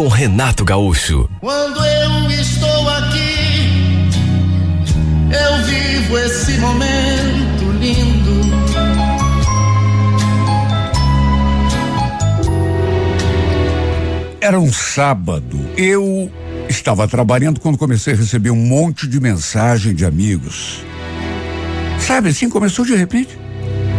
[0.00, 1.28] com Renato Gaúcho.
[1.40, 4.08] Quando eu estou aqui,
[5.30, 8.40] eu vivo esse momento lindo.
[14.40, 15.60] Era um sábado.
[15.76, 16.32] Eu
[16.66, 20.82] estava trabalhando quando comecei a receber um monte de mensagem de amigos.
[21.98, 23.38] Sabe assim, começou de repente.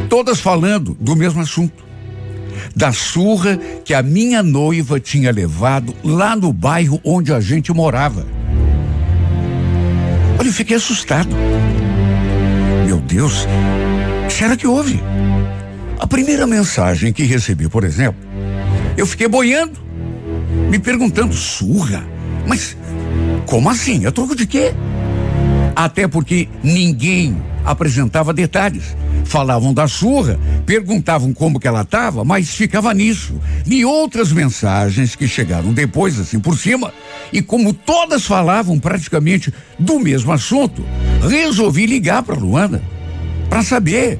[0.09, 1.90] Todas falando do mesmo assunto.
[2.75, 8.25] Da surra que a minha noiva tinha levado lá no bairro onde a gente morava.
[10.39, 11.35] Olha, eu fiquei assustado.
[12.85, 13.45] Meu Deus,
[14.29, 14.99] será que houve?
[15.99, 18.19] A primeira mensagem que recebi, por exemplo,
[18.97, 19.79] eu fiquei boiando,
[20.69, 22.03] me perguntando, surra?
[22.47, 22.75] Mas
[23.45, 24.05] como assim?
[24.05, 24.73] É troco de quê?
[25.81, 28.95] Até porque ninguém apresentava detalhes.
[29.25, 33.41] Falavam da surra, perguntavam como que ela estava, mas ficava nisso.
[33.65, 36.93] E outras mensagens que chegaram depois, assim por cima,
[37.33, 40.85] e como todas falavam praticamente do mesmo assunto,
[41.27, 42.79] resolvi ligar para Luana
[43.49, 44.19] para saber,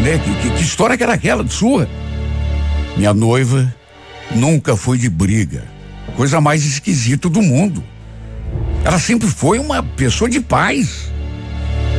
[0.00, 1.88] né, que, que, que história que era aquela de surra.
[2.96, 3.74] Minha noiva
[4.32, 5.64] nunca foi de briga,
[6.16, 7.82] coisa mais esquisita do mundo.
[8.84, 11.10] Ela sempre foi uma pessoa de paz.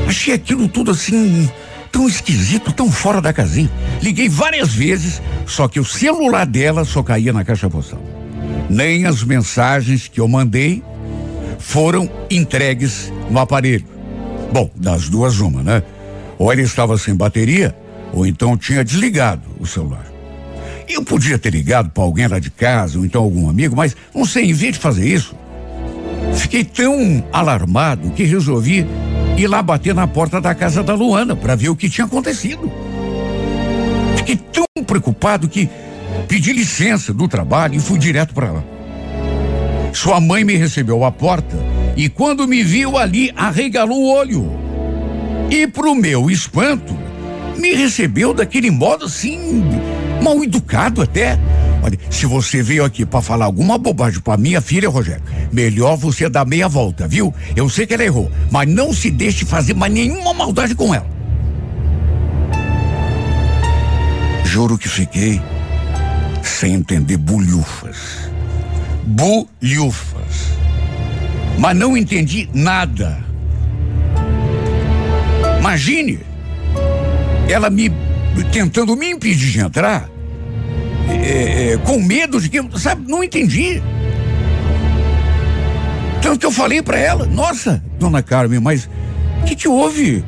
[0.07, 1.49] Achei aquilo tudo assim
[1.93, 3.71] tão esquisito, tão fora da casinha.
[4.01, 8.01] Liguei várias vezes, só que o celular dela só caía na caixa postal.
[8.67, 10.83] Nem as mensagens que eu mandei
[11.59, 13.85] foram entregues no aparelho.
[14.51, 15.83] Bom, das duas uma, né?
[16.37, 17.75] Ou ele estava sem bateria,
[18.11, 20.05] ou então tinha desligado o celular.
[20.89, 24.25] Eu podia ter ligado para alguém lá de casa, ou então algum amigo, mas não
[24.25, 25.35] sei, em vez de fazer isso,
[26.35, 28.85] fiquei tão alarmado que resolvi
[29.37, 32.71] ir lá bater na porta da casa da Luana para ver o que tinha acontecido.
[34.17, 35.69] Fiquei tão preocupado que
[36.27, 38.63] pedi licença do trabalho e fui direto para lá.
[39.91, 41.55] Sua mãe me recebeu à porta
[41.95, 44.51] e quando me viu ali arregalou o olho.
[45.49, 46.97] E pro meu espanto,
[47.57, 49.63] me recebeu daquele modo assim,
[50.21, 51.37] mal educado até.
[51.83, 55.21] Olha, se você veio aqui para falar alguma bobagem para minha filha, Rogério,
[55.51, 57.33] melhor você dar meia volta, viu?
[57.57, 61.05] Eu sei que ela errou, mas não se deixe fazer mais nenhuma maldade com ela.
[64.45, 65.41] Juro que fiquei
[66.41, 68.29] sem entender bulhufas.
[69.03, 70.53] Bulhufas.
[71.59, 73.17] Mas não entendi nada.
[75.59, 76.19] Imagine
[77.49, 77.91] ela me
[78.53, 80.09] tentando me impedir de entrar,
[81.09, 83.81] é, é, com medo de que, sabe, não entendi.
[86.21, 88.89] Tanto que eu falei para ela, nossa, dona Carmen, mas
[89.41, 90.23] o que, que houve?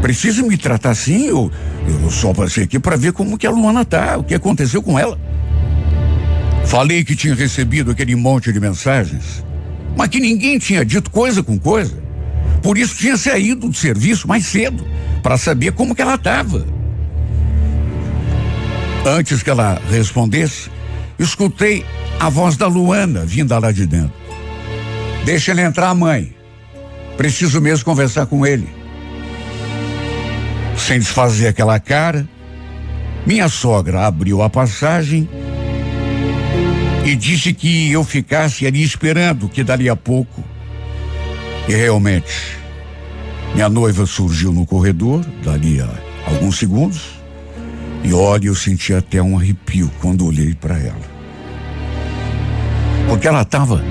[0.00, 1.26] Precisa me tratar assim?
[1.26, 1.50] Eu,
[1.86, 4.98] eu só passei aqui para ver como que a Luana tá, o que aconteceu com
[4.98, 5.18] ela.
[6.64, 9.44] Falei que tinha recebido aquele monte de mensagens,
[9.96, 12.00] mas que ninguém tinha dito coisa com coisa.
[12.62, 14.86] Por isso tinha saído do serviço mais cedo
[15.22, 16.64] para saber como que ela estava.
[19.04, 20.70] Antes que ela respondesse,
[21.18, 21.84] escutei
[22.18, 24.12] a voz da Luana vinda lá de dentro.
[25.24, 26.34] Deixa ele entrar, mãe.
[27.16, 28.68] Preciso mesmo conversar com ele.
[30.76, 32.28] Sem desfazer aquela cara,
[33.26, 35.28] minha sogra abriu a passagem
[37.04, 40.44] e disse que eu ficasse ali esperando, que dali a pouco.
[41.68, 42.58] E realmente,
[43.54, 45.88] minha noiva surgiu no corredor, dali a
[46.26, 47.19] alguns segundos,
[48.02, 51.10] e olha, eu senti até um arrepio quando olhei para ela.
[53.08, 53.82] Porque ela estava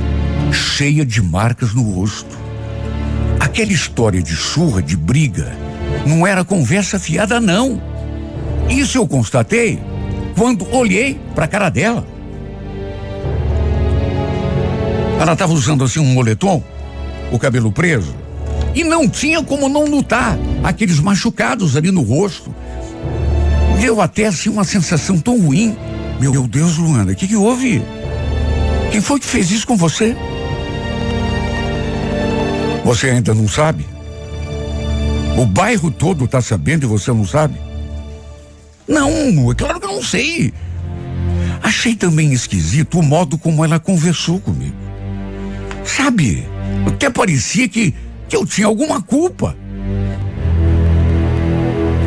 [0.51, 2.37] cheia de marcas no rosto.
[3.39, 5.55] Aquela história de surra, de briga,
[6.05, 7.81] não era conversa fiada, não.
[8.69, 9.79] Isso eu constatei
[10.35, 12.05] quando olhei para a cara dela.
[15.19, 16.63] Ela estava usando assim um moletom,
[17.31, 18.15] o cabelo preso,
[18.73, 22.55] e não tinha como não notar aqueles machucados ali no rosto.
[23.79, 25.75] Deu até assim uma sensação tão ruim.
[26.19, 27.81] Meu Deus, Luana, o que, que houve?
[28.91, 30.15] Quem foi que fez isso com você?
[32.83, 33.85] Você ainda não sabe?
[35.37, 37.55] O bairro todo está sabendo e você não sabe?
[38.87, 40.53] Não, é claro que eu não sei.
[41.61, 44.75] Achei também esquisito o modo como ela conversou comigo.
[45.85, 46.45] Sabe?
[46.87, 47.93] Até parecia que,
[48.27, 49.55] que eu tinha alguma culpa.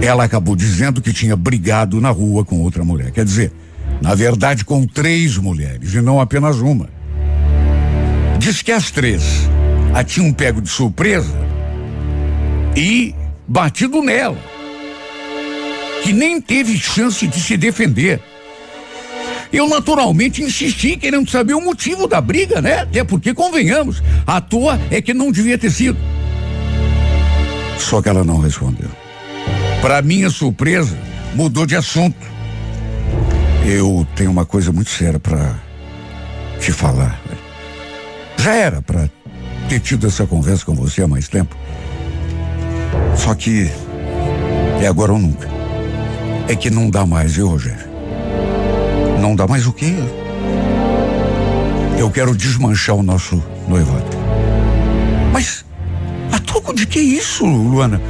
[0.03, 3.13] Ela acabou dizendo que tinha brigado na rua com outra mulher.
[3.13, 3.53] Quer dizer,
[4.01, 6.91] na verdade, com três mulheres e não apenas uma.
[8.37, 9.23] Diz que as três
[9.95, 11.33] a tinham pego de surpresa
[12.77, 13.15] e
[13.47, 14.39] batido nela.
[16.03, 18.21] Que nem teve chance de se defender.
[19.53, 22.81] Eu naturalmente insisti querendo saber o motivo da briga, né?
[22.81, 25.99] Até porque, convenhamos, a toa é que não devia ter sido.
[27.79, 29.02] Só que ela não respondeu.
[29.83, 30.97] Para minha surpresa,
[31.35, 32.17] mudou de assunto.
[33.67, 35.57] Eu tenho uma coisa muito séria para
[36.61, 37.21] te falar.
[38.39, 39.11] Já era para
[39.69, 41.57] ter tido essa conversa com você há mais tempo.
[43.17, 43.69] Só que
[44.81, 45.49] é agora ou nunca.
[46.47, 47.91] É que não dá mais, viu, Rogério?
[49.21, 49.95] Não dá mais o quê?
[51.99, 54.07] Eu quero desmanchar o nosso noivado.
[55.33, 55.65] Mas
[56.31, 58.01] a troco de que isso, Luana?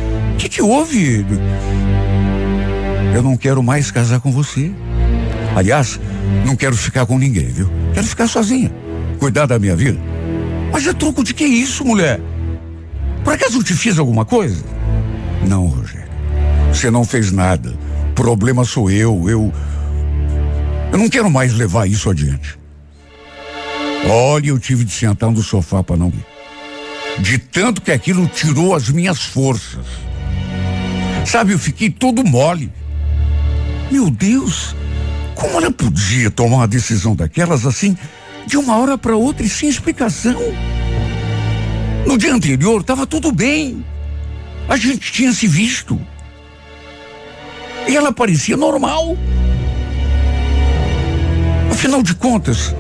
[0.43, 1.25] Que, que houve?
[3.15, 4.73] Eu não quero mais casar com você.
[5.55, 6.01] Aliás,
[6.45, 7.71] não quero ficar com ninguém, viu?
[7.95, 8.69] Quero ficar sozinha.
[9.21, 10.01] Cuidar da minha vida.
[10.73, 12.21] Mas é troco de que isso, mulher?
[13.23, 14.65] Por acaso eu te fiz alguma coisa?
[15.47, 16.11] Não, Rogério.
[16.73, 17.79] Você não fez nada.
[18.17, 19.31] Problema sou eu.
[19.31, 19.53] Eu.
[20.91, 22.59] Eu não quero mais levar isso adiante.
[24.11, 27.23] Olha, eu tive de sentar no sofá para não ir.
[27.23, 30.12] De tanto que aquilo tirou as minhas forças.
[31.25, 32.71] Sabe, eu fiquei todo mole.
[33.91, 34.75] Meu Deus,
[35.35, 37.97] como ela podia tomar uma decisão daquelas assim,
[38.47, 40.41] de uma hora para outra e sem explicação?
[42.07, 43.85] No dia anterior estava tudo bem.
[44.69, 46.01] A gente tinha se visto.
[47.89, 49.17] E ela parecia normal.
[51.71, 52.75] Afinal de contas,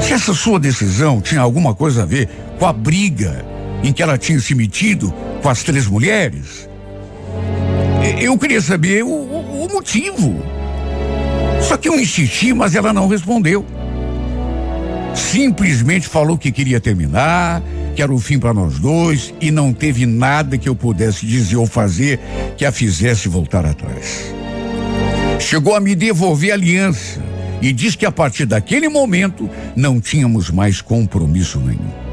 [0.00, 2.28] se essa sua decisão tinha alguma coisa a ver
[2.58, 3.51] com a briga
[3.82, 5.12] em que ela tinha se metido
[5.42, 6.68] com as três mulheres,
[8.20, 10.42] eu queria saber o, o, o motivo.
[11.60, 13.64] Só que eu insisti, mas ela não respondeu.
[15.14, 17.62] Simplesmente falou que queria terminar,
[17.94, 21.56] que era o fim para nós dois e não teve nada que eu pudesse dizer
[21.56, 22.18] ou fazer
[22.56, 24.34] que a fizesse voltar atrás.
[25.38, 27.20] Chegou a me devolver a aliança
[27.60, 32.11] e disse que a partir daquele momento não tínhamos mais compromisso nenhum.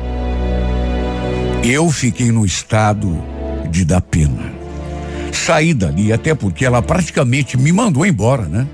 [1.64, 3.22] Eu fiquei no estado
[3.70, 4.54] de dar pena.
[5.32, 8.68] Saí dali, até porque ela praticamente me mandou embora, né?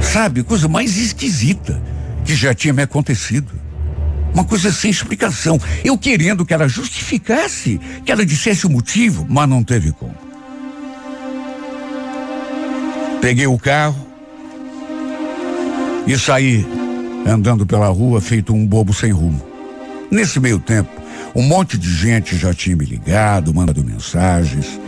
[0.00, 1.82] Sabe, coisa mais esquisita
[2.24, 3.52] que já tinha me acontecido.
[4.32, 5.60] Uma coisa sem explicação.
[5.84, 10.14] Eu querendo que ela justificasse, que ela dissesse o motivo, mas não teve como.
[13.20, 14.06] Peguei o carro
[16.06, 16.66] e saí
[17.26, 19.55] andando pela rua feito um bobo sem rumo.
[20.10, 20.90] Nesse meio tempo,
[21.34, 24.80] um monte de gente já tinha me ligado, mandado mensagens,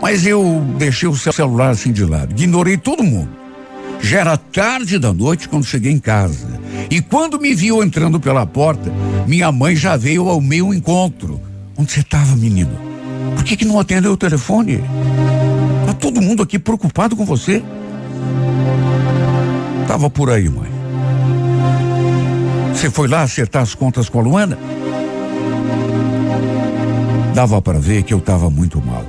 [0.00, 3.42] mas eu deixei o celular assim de lado, ignorei todo mundo.
[4.00, 6.60] Já era tarde da noite quando cheguei em casa.
[6.90, 8.92] E quando me viu entrando pela porta,
[9.28, 11.40] minha mãe já veio ao meu encontro.
[11.76, 12.76] Onde você estava, menino?
[13.36, 14.82] Por que, que não atendeu o telefone?
[15.86, 17.62] Tá todo mundo aqui preocupado com você.
[19.86, 20.81] Tava por aí, mãe.
[22.74, 24.58] Você foi lá acertar as contas com a Luana?
[27.34, 29.04] Dava para ver que eu estava muito mal.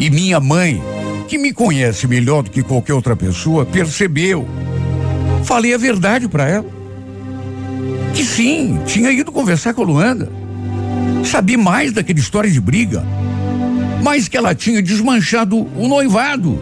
[0.00, 0.82] E minha mãe,
[1.28, 4.48] que me conhece melhor do que qualquer outra pessoa, percebeu.
[5.44, 6.66] Falei a verdade para ela.
[8.14, 10.28] Que sim, tinha ido conversar com a Luana.
[11.24, 13.04] Sabia mais daquela história de briga.
[14.02, 16.58] Mais que ela tinha desmanchado o noivado.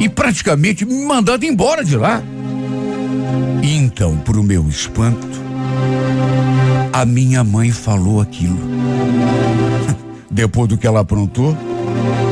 [0.00, 2.22] E praticamente me mandado embora de lá.
[3.62, 5.41] Então, para o meu espanto,
[7.02, 8.58] a minha mãe falou aquilo.
[10.30, 11.56] Depois do que ela aprontou,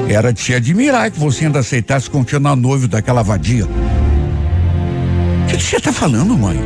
[0.09, 3.65] era de se admirar que você ainda aceitasse continuar noivo daquela vadia.
[3.65, 6.59] O que você está falando, mãe?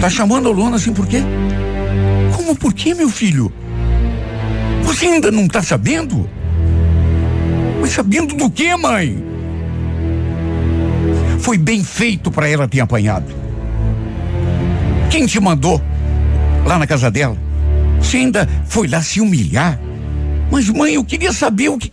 [0.00, 1.20] Tá chamando a Luana assim por quê?
[2.36, 3.52] Como por quê, meu filho?
[4.84, 6.30] Você ainda não está sabendo?
[7.80, 9.22] Mas sabendo do que, mãe?
[11.40, 13.47] Foi bem feito para ela ter apanhado.
[15.10, 15.80] Quem te mandou
[16.66, 17.36] lá na casa dela?
[18.00, 19.78] Você ainda foi lá se humilhar?
[20.50, 21.92] Mas, mãe, eu queria saber o que.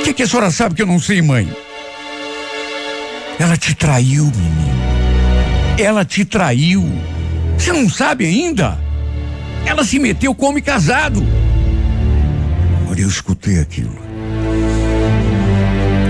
[0.00, 1.48] O que, que a senhora sabe que eu não sei, mãe?
[3.38, 4.82] Ela te traiu, menino.
[5.78, 6.84] Ela te traiu.
[7.56, 8.78] Você não sabe ainda?
[9.64, 11.24] Ela se meteu como casado.
[12.90, 13.96] Olha, eu escutei aquilo.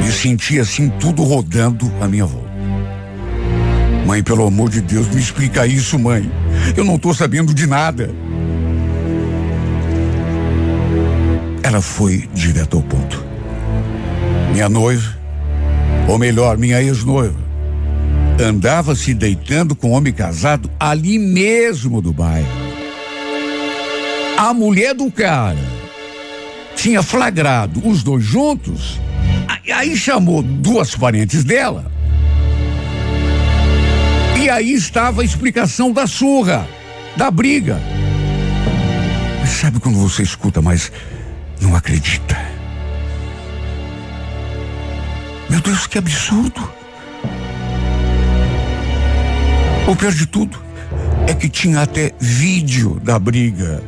[0.06, 2.41] E senti assim tudo rodando à minha volta.
[4.06, 6.30] Mãe, pelo amor de Deus, me explica isso, mãe.
[6.76, 8.10] Eu não estou sabendo de nada.
[11.62, 13.24] Ela foi direto ao ponto.
[14.52, 15.16] Minha noiva,
[16.08, 17.38] ou melhor, minha ex-noiva,
[18.40, 22.48] andava se deitando com um homem casado ali mesmo do bairro.
[24.36, 25.56] A mulher do cara
[26.74, 29.00] tinha flagrado os dois juntos,
[29.72, 31.91] aí chamou duas parentes dela.
[34.52, 36.68] Aí estava a explicação da surra,
[37.16, 37.80] da briga.
[39.40, 40.92] Mas sabe quando você escuta, mas
[41.58, 42.38] não acredita?
[45.48, 46.70] Meu Deus, que absurdo!
[49.88, 50.62] O pior de tudo
[51.26, 53.82] é que tinha até vídeo da briga.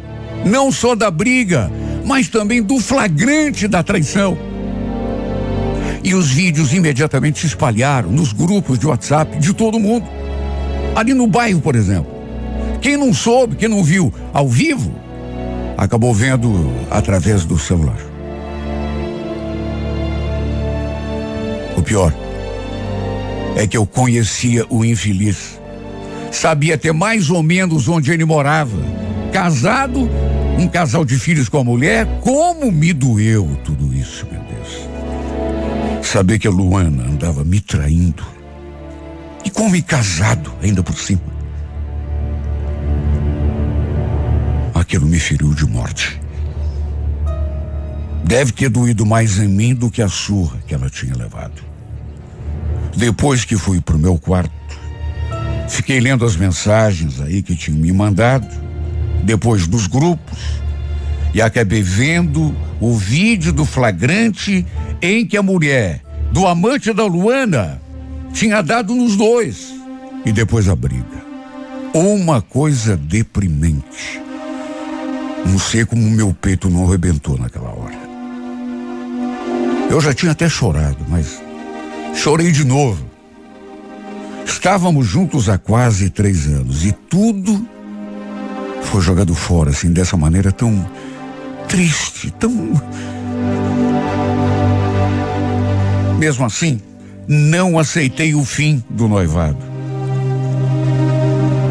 [0.46, 1.70] Não só da briga,
[2.06, 4.38] mas também do flagrante da traição.
[6.02, 10.23] E os vídeos imediatamente se espalharam nos grupos de WhatsApp de todo mundo.
[10.94, 12.12] Ali no bairro, por exemplo.
[12.80, 14.94] Quem não soube, quem não viu ao vivo,
[15.76, 17.98] acabou vendo através do celular.
[21.76, 22.14] O pior
[23.56, 25.60] é que eu conhecia o infeliz.
[26.30, 28.76] Sabia até mais ou menos onde ele morava.
[29.32, 30.08] Casado,
[30.58, 32.06] um casal de filhos com a mulher.
[32.20, 36.06] Como me doeu tudo isso, meu Deus.
[36.06, 38.24] Saber que a Luana andava me traindo.
[39.44, 41.20] E com me casado, ainda por cima.
[44.74, 46.20] Aquilo me feriu de morte.
[48.24, 51.62] Deve ter doído mais em mim do que a surra que ela tinha levado.
[52.96, 54.52] Depois que fui pro meu quarto,
[55.68, 58.46] fiquei lendo as mensagens aí que tinham me mandado,
[59.22, 60.38] depois dos grupos,
[61.34, 64.64] e acabei vendo o vídeo do flagrante
[65.02, 67.80] em que a mulher do amante da Luana
[68.34, 69.72] tinha dado nos dois.
[70.26, 71.24] E depois a briga.
[71.94, 74.20] Uma coisa deprimente.
[75.46, 78.04] Não sei como meu peito não arrebentou naquela hora.
[79.88, 81.40] Eu já tinha até chorado, mas
[82.14, 83.04] chorei de novo.
[84.44, 87.66] Estávamos juntos há quase três anos e tudo
[88.82, 90.88] foi jogado fora, assim, dessa maneira tão
[91.68, 92.50] triste, tão.
[96.18, 96.80] Mesmo assim,
[97.26, 99.58] não aceitei o fim do noivado.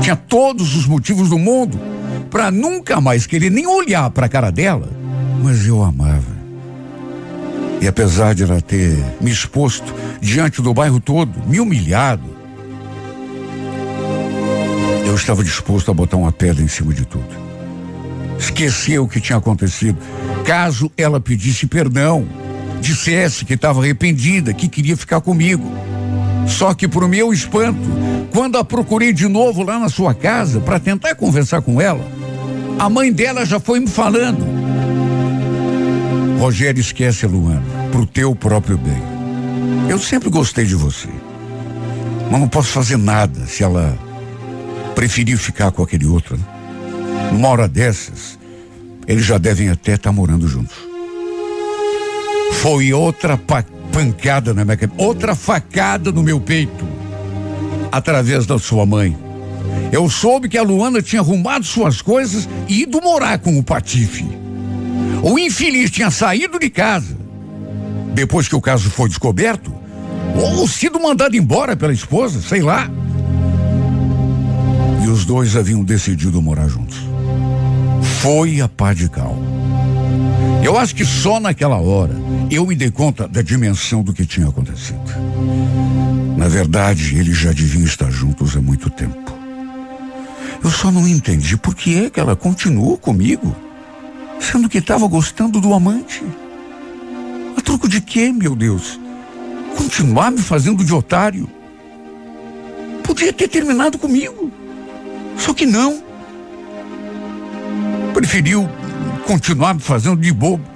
[0.02, 1.80] Tinha todos os motivos do mundo
[2.30, 4.90] para nunca mais querer nem olhar para a cara dela,
[5.42, 6.34] mas eu amava.
[7.80, 12.34] E apesar de ela ter me exposto diante do bairro todo, me humilhado,
[15.06, 17.28] eu estava disposto a botar uma pedra em cima de tudo.
[18.40, 19.98] Esquecer o que tinha acontecido.
[20.44, 22.26] Caso ela pedisse perdão,
[22.84, 25.72] dissesse que estava arrependida, que queria ficar comigo.
[26.48, 27.80] Só que, para o meu espanto,
[28.32, 32.06] quando a procurei de novo lá na sua casa para tentar conversar com ela,
[32.78, 34.46] a mãe dela já foi me falando.
[36.40, 39.02] Rogério, esquece a Luana, pro teu próprio bem.
[39.90, 41.10] Eu sempre gostei de você.
[42.30, 43.98] Mas não posso fazer nada se ela
[44.94, 46.38] preferiu ficar com aquele outro.
[46.38, 47.48] Né?
[47.48, 48.38] Hora dessas,
[49.08, 50.93] eles já devem até estar tá morando juntos.
[52.62, 56.86] Foi outra pancada na minha cabeça, outra facada no meu peito,
[57.92, 59.18] através da sua mãe.
[59.92, 64.26] Eu soube que a Luana tinha arrumado suas coisas e ido morar com o Patife.
[65.22, 67.18] O infeliz tinha saído de casa.
[68.14, 69.74] Depois que o caso foi descoberto,
[70.36, 72.90] ou sido mandado embora pela esposa, sei lá.
[75.04, 76.98] E os dois haviam decidido morar juntos.
[78.22, 79.38] Foi a pá de cal.
[80.64, 82.16] Eu acho que só naquela hora
[82.54, 85.00] eu me dei conta da dimensão do que tinha acontecido.
[86.38, 89.34] Na verdade, eles já deviam estar juntos há muito tempo.
[90.64, 93.56] Eu só não entendi por que é que ela continuou comigo,
[94.40, 96.24] sendo que estava gostando do amante.
[97.58, 99.00] A troco de quê, meu Deus?
[99.76, 101.50] Continuar me fazendo de otário?
[103.04, 104.52] Podia ter terminado comigo.
[105.38, 106.04] Só que não.
[108.14, 108.70] Preferiu
[109.26, 110.73] continuar me fazendo de bobo.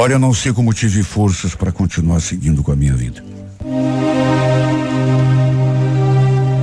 [0.00, 3.20] Olha, eu não sei como tive forças para continuar seguindo com a minha vida.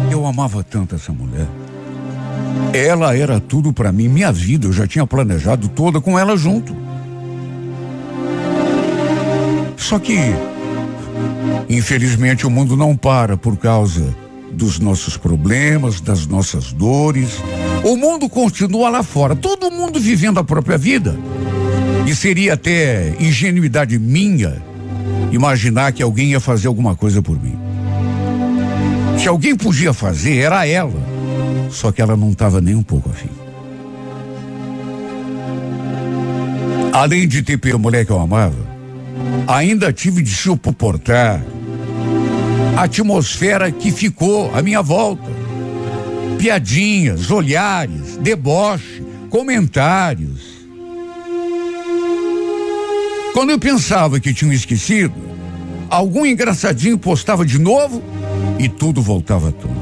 [0.10, 1.46] Eu amava tanto essa mulher.
[2.74, 6.74] Ela era tudo para mim, minha vida, eu já tinha planejado toda com ela junto.
[9.76, 10.18] Só que,
[11.68, 14.16] infelizmente, o mundo não para por causa
[14.50, 17.38] dos nossos problemas, das nossas dores.
[17.84, 21.20] O mundo continua lá fora, todo mundo vivendo a própria vida.
[22.06, 24.62] E seria até ingenuidade minha
[25.32, 27.58] imaginar que alguém ia fazer alguma coisa por mim.
[29.18, 31.02] Se alguém podia fazer, era ela.
[31.70, 33.30] Só que ela não estava nem um pouco afim.
[36.94, 38.56] Além de ter pela mulher que eu amava,
[39.48, 41.42] ainda tive de suportar
[42.78, 45.30] a atmosfera que ficou à minha volta.
[46.38, 50.35] Piadinhas, olhares, deboche, comentários.
[53.36, 55.14] Quando eu pensava que tinham esquecido,
[55.90, 58.02] algum engraçadinho postava de novo
[58.58, 59.76] e tudo voltava à tona.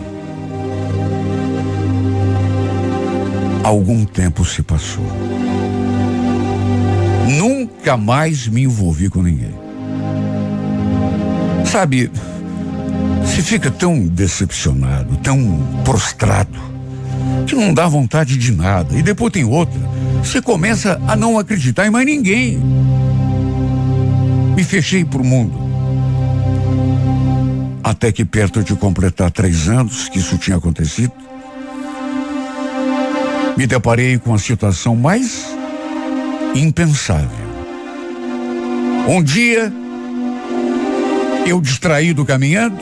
[3.63, 5.05] Algum tempo se passou.
[7.29, 9.53] Nunca mais me envolvi com ninguém.
[11.63, 12.09] Sabe,
[13.23, 16.59] se fica tão decepcionado, tão prostrado,
[17.45, 18.97] que não dá vontade de nada.
[18.97, 19.79] E depois tem outra.
[20.23, 22.59] Você começa a não acreditar em mais ninguém.
[24.55, 25.53] Me fechei pro mundo.
[27.83, 31.11] Até que perto de completar três anos que isso tinha acontecido,
[33.57, 35.45] me deparei com a situação mais
[36.55, 37.43] impensável.
[39.07, 39.71] Um dia,
[41.45, 42.77] eu distraído caminhando,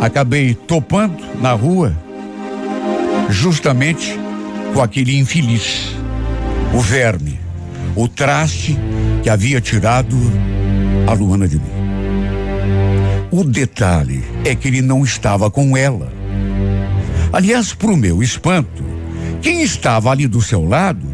[0.00, 1.96] acabei topando na rua,
[3.28, 4.18] justamente
[4.74, 5.94] com aquele infeliz,
[6.74, 7.38] o verme,
[7.94, 8.76] o traste
[9.22, 10.16] que havia tirado
[11.06, 11.70] a Luana de mim.
[13.30, 16.12] O detalhe é que ele não estava com ela.
[17.32, 18.82] Aliás, para o meu espanto,
[19.40, 21.06] quem estava ali do seu lado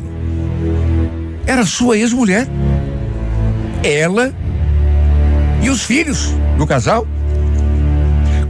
[1.47, 2.47] era sua ex-mulher.
[3.85, 4.35] Ela
[5.63, 7.07] e os filhos do casal.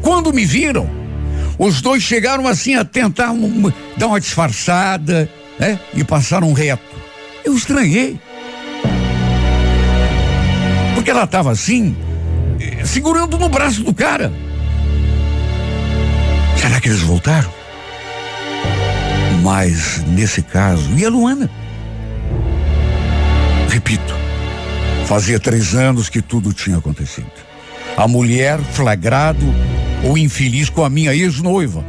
[0.00, 0.88] Quando me viram,
[1.58, 5.80] os dois chegaram assim a tentar um, dar uma disfarçada, né?
[5.94, 6.82] E passaram reto.
[7.44, 8.18] Eu estranhei.
[11.06, 11.96] Porque ela estava assim,
[12.84, 14.32] segurando no braço do cara.
[16.56, 17.48] Será que eles voltaram?
[19.40, 21.48] Mas nesse caso, e a Luana?
[23.68, 24.16] Repito,
[25.04, 27.30] fazia três anos que tudo tinha acontecido.
[27.96, 29.46] A mulher flagrado
[30.02, 31.84] ou infeliz com a minha ex-noiva.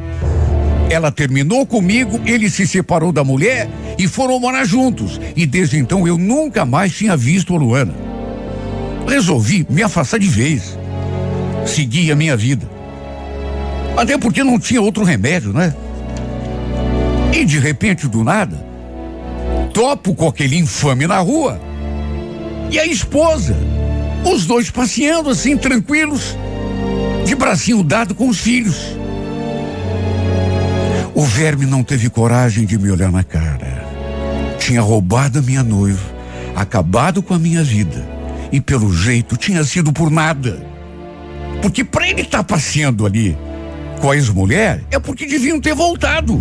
[0.92, 5.20] Ela terminou comigo, ele se separou da mulher e foram morar juntos.
[5.36, 8.07] E desde então eu nunca mais tinha visto a Luana.
[9.08, 10.78] Resolvi me afastar de vez.
[11.66, 12.70] Seguir a minha vida.
[13.96, 15.74] Até porque não tinha outro remédio, né?
[17.34, 18.58] E de repente, do nada,
[19.74, 21.60] topo com aquele infame na rua.
[22.70, 23.56] E a esposa,
[24.26, 26.38] os dois passeando assim, tranquilos,
[27.26, 28.98] de bracinho dado com os filhos.
[31.16, 33.86] O verme não teve coragem de me olhar na cara.
[34.60, 36.04] Tinha roubado a minha noiva,
[36.56, 38.17] acabado com a minha vida.
[38.52, 40.66] E pelo jeito tinha sido por nada.
[41.62, 43.38] Porque para ele estar tá passeando ali
[44.00, 46.40] com a ex-mulher é porque deviam ter voltado.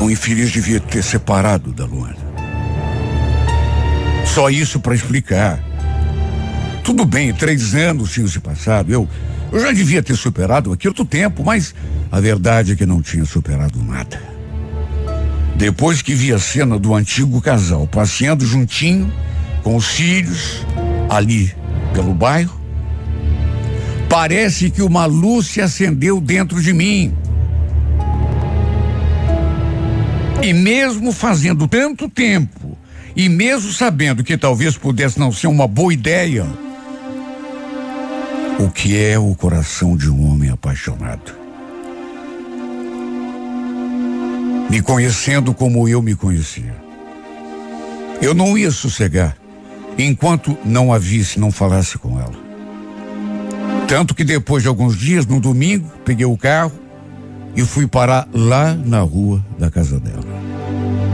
[0.00, 2.16] O infeliz devia ter separado da Luana.
[4.24, 5.58] Só isso para explicar.
[6.84, 8.92] Tudo bem, três anos tinham se passado.
[8.92, 9.08] Eu,
[9.50, 11.74] eu já devia ter superado aquilo outro tempo, mas
[12.12, 14.35] a verdade é que não tinha superado nada.
[15.56, 19.10] Depois que vi a cena do antigo casal passeando juntinho
[19.62, 20.66] com os filhos
[21.08, 21.52] ali
[21.94, 22.60] pelo bairro,
[24.08, 27.14] parece que uma luz se acendeu dentro de mim.
[30.42, 32.76] E mesmo fazendo tanto tempo,
[33.16, 36.46] e mesmo sabendo que talvez pudesse não ser uma boa ideia,
[38.58, 41.45] o que é o coração de um homem apaixonado?
[44.68, 46.74] Me conhecendo como eu me conhecia.
[48.20, 49.36] Eu não ia sossegar
[49.98, 52.46] enquanto não a visse, não falasse com ela.
[53.88, 56.72] Tanto que depois de alguns dias, no domingo, peguei o carro
[57.54, 60.24] e fui parar lá na rua da casa dela.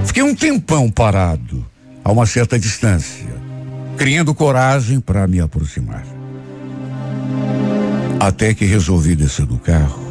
[0.04, 1.64] Fiquei um tempão parado,
[2.04, 3.26] a uma certa distância,
[3.96, 6.04] criando coragem para me aproximar.
[8.18, 10.02] Até que resolvi descer do carro,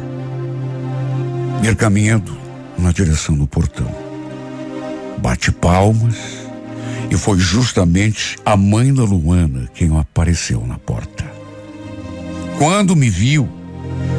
[1.62, 2.41] ir caminhando
[2.82, 3.88] na direção do portão.
[5.18, 6.16] Bate palmas
[7.10, 11.24] e foi justamente a mãe da Luana quem apareceu na porta.
[12.58, 13.48] Quando me viu,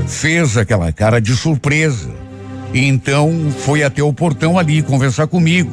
[0.07, 2.09] fez aquela cara de surpresa.
[2.73, 5.71] E então foi até o portão ali conversar comigo.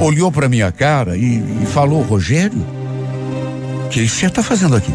[0.00, 2.64] Olhou para minha cara e, e falou: Rogério,
[3.84, 4.94] o que você está fazendo aqui?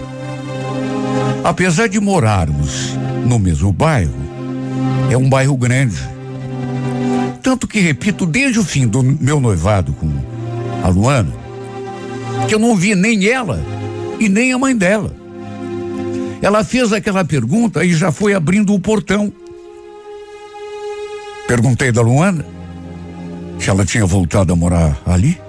[1.44, 4.27] Apesar de morarmos no mesmo bairro,
[5.10, 5.98] é um bairro grande.
[7.42, 10.12] Tanto que, repito, desde o fim do meu noivado com
[10.84, 11.34] a Luana,
[12.48, 13.64] que eu não vi nem ela
[14.20, 15.16] e nem a mãe dela.
[16.42, 19.32] Ela fez aquela pergunta e já foi abrindo o portão.
[21.48, 22.46] Perguntei da Luana
[23.60, 25.40] se ela tinha voltado a morar ali.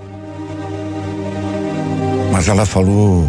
[2.33, 3.29] Mas ela falou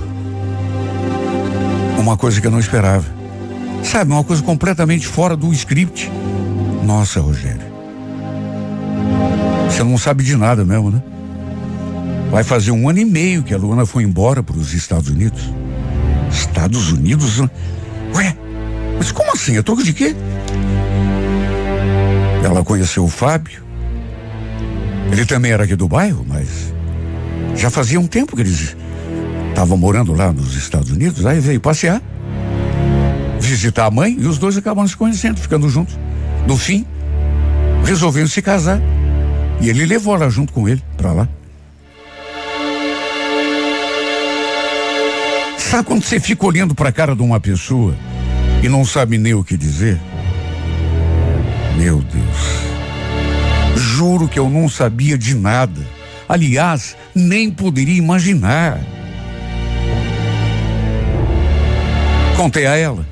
[1.97, 3.18] uma coisa que eu não esperava.
[3.83, 6.11] Sabe, uma coisa completamente fora do script.
[6.83, 7.69] Nossa, Rogério.
[9.69, 11.01] Você não sabe de nada mesmo, né?
[12.31, 15.41] Vai fazer um ano e meio que a Luana foi embora para os Estados Unidos.
[16.31, 17.39] Estados Unidos?
[18.13, 18.35] Ué,
[18.97, 19.57] mas como assim?
[19.57, 20.15] É troco de quê?
[22.43, 23.63] Ela conheceu o Fábio.
[25.11, 26.73] Ele também era aqui do bairro, mas
[27.55, 28.75] já fazia um tempo que eles
[29.49, 31.25] estavam morando lá nos Estados Unidos.
[31.25, 32.01] Aí veio passear,
[33.39, 35.97] visitar a mãe e os dois acabaram se conhecendo, ficando juntos.
[36.45, 36.85] No fim,
[37.83, 38.81] resolveram se casar.
[39.61, 41.27] E ele levou ela junto com ele para lá.
[45.57, 47.95] Sabe quando você fica olhando para a cara de uma pessoa
[48.63, 49.99] e não sabe nem o que dizer?
[51.77, 52.69] Meu Deus.
[53.75, 55.81] Juro que eu não sabia de nada.
[56.27, 58.79] Aliás, nem poderia imaginar.
[62.35, 63.05] Contei a ela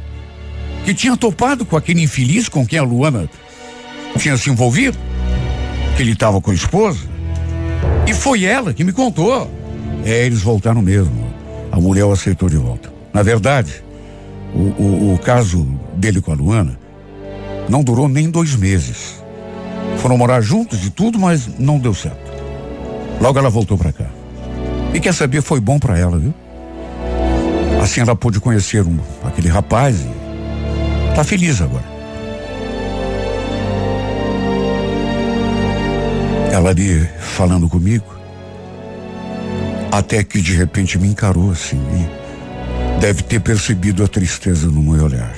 [0.88, 3.30] que tinha topado com aquele infeliz com quem a Luana
[4.18, 4.98] tinha se envolvido,
[5.98, 7.02] que ele estava com a esposa.
[8.08, 9.52] E foi ela que me contou.
[10.06, 11.12] É, eles voltaram mesmo.
[11.74, 12.90] A mulher o aceitou de volta.
[13.14, 13.84] Na verdade,
[14.56, 16.80] o, o, o caso dele com a Luana
[17.68, 19.22] não durou nem dois meses.
[19.98, 22.32] Foram morar juntos e tudo, mas não deu certo.
[23.20, 24.08] Logo ela voltou para cá.
[24.94, 26.34] E quer saber, foi bom para ela, viu?
[27.84, 29.98] Assim ela pôde conhecer um, aquele rapaz
[31.18, 31.84] tá feliz agora.
[36.52, 38.06] Ela ali falando comigo,
[39.92, 45.06] até que de repente me encarou assim e deve ter percebido a tristeza no meu
[45.06, 45.36] olhar.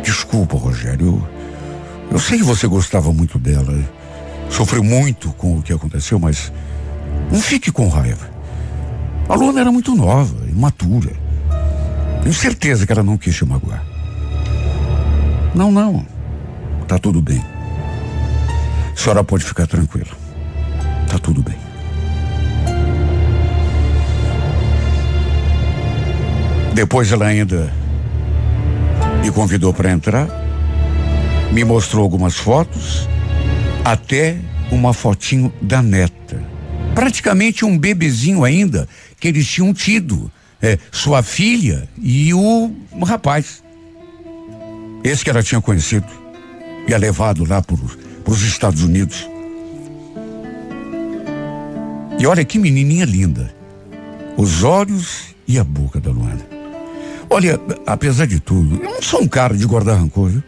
[0.00, 1.26] Desculpa, Rogério.
[2.08, 3.76] Eu, eu sei que você gostava muito dela.
[4.48, 6.52] Sofreu muito com o que aconteceu, mas
[7.32, 8.30] não fique com raiva.
[9.28, 11.10] A Luna era muito nova, imatura.
[12.22, 13.91] Tenho certeza que ela não quis te magoar.
[15.54, 16.06] Não, não.
[16.88, 17.42] Tá tudo bem.
[18.92, 20.10] A senhora pode ficar tranquila.
[21.08, 21.56] Tá tudo bem.
[26.74, 27.70] Depois ela ainda
[29.22, 30.26] me convidou para entrar,
[31.52, 33.06] me mostrou algumas fotos,
[33.84, 34.38] até
[34.70, 36.42] uma fotinho da neta.
[36.94, 38.88] Praticamente um bebezinho ainda
[39.20, 40.30] que eles tinham tido.
[40.60, 42.72] É, sua filha e o
[43.04, 43.61] rapaz.
[45.04, 46.06] Esse que ela tinha conhecido.
[46.86, 47.76] E a levado lá para
[48.26, 49.28] os Estados Unidos.
[52.18, 53.52] E olha que menininha linda.
[54.36, 56.46] Os olhos e a boca da Luana.
[57.28, 60.42] Olha, apesar de tudo, eu não sou um cara de guardar rancor, viu?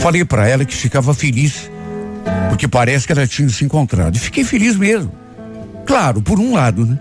[0.00, 1.70] Falei para ela que ficava feliz,
[2.48, 4.16] porque parece que ela tinha se encontrado.
[4.16, 5.12] E fiquei feliz mesmo.
[5.84, 6.98] Claro, por um lado, né?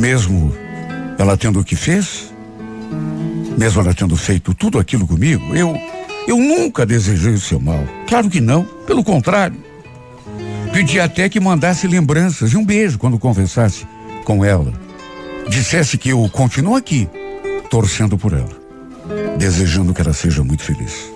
[0.00, 0.54] Mesmo
[1.18, 2.33] ela tendo o que fez,
[3.56, 5.76] mesmo ela tendo feito tudo aquilo comigo, eu,
[6.26, 7.84] eu nunca desejei o seu mal.
[8.06, 9.56] Claro que não, pelo contrário.
[10.72, 13.86] Pedi até que mandasse lembranças e um beijo quando conversasse
[14.24, 14.72] com ela
[15.48, 17.08] dissesse que eu continuo aqui,
[17.70, 18.48] torcendo por ela,
[19.38, 21.12] desejando que ela seja muito feliz.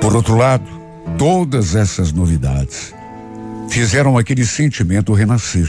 [0.00, 0.64] Por outro lado,
[1.16, 2.94] todas essas novidades
[3.68, 5.68] fizeram aquele sentimento renascer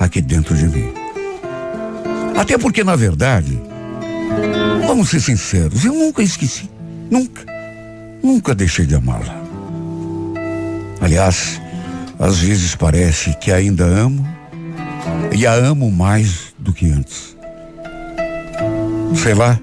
[0.00, 0.97] aqui dentro de mim.
[2.38, 3.60] Até porque, na verdade,
[4.86, 6.70] vamos ser sinceros, eu nunca esqueci.
[7.10, 7.44] Nunca.
[8.22, 9.36] Nunca deixei de amá-la.
[11.00, 11.60] Aliás,
[12.16, 14.24] às vezes parece que ainda amo
[15.36, 17.36] e a amo mais do que antes.
[19.16, 19.58] Sei lá.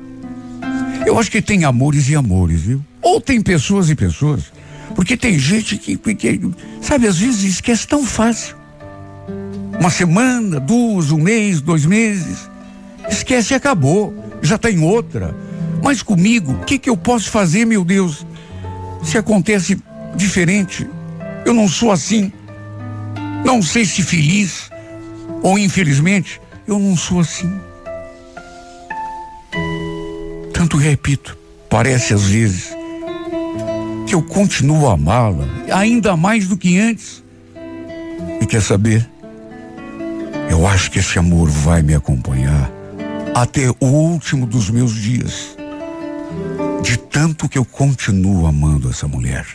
[1.05, 2.83] Eu acho que tem amores e amores, viu?
[3.01, 4.51] Ou tem pessoas e pessoas.
[4.95, 6.41] Porque tem gente que, que
[6.81, 8.57] sabe, às vezes esquece tão fácil.
[9.79, 12.49] Uma semana, duas, um mês, dois meses.
[13.15, 14.13] Esquece e acabou.
[14.41, 15.33] Já tem outra.
[15.81, 18.25] Mas comigo, o que, que eu posso fazer, meu Deus?
[19.01, 19.81] Se acontece
[20.15, 20.85] diferente,
[21.45, 22.31] eu não sou assim.
[23.45, 24.69] Não sei se feliz,
[25.41, 27.49] ou infelizmente, eu não sou assim.
[30.53, 31.37] Tanto repito,
[31.69, 32.75] parece às vezes
[34.05, 37.23] que eu continuo a amá-la, ainda mais do que antes.
[38.41, 39.09] E quer saber?
[40.49, 42.74] Eu acho que esse amor vai me acompanhar
[43.35, 45.57] até o último dos meus dias.
[46.81, 49.45] De tanto que eu continuo amando essa mulher.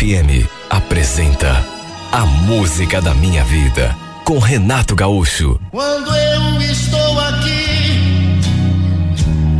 [0.00, 1.62] FM apresenta
[2.10, 5.60] A Música da Minha Vida com Renato Gaúcho.
[5.70, 8.40] Quando eu estou aqui,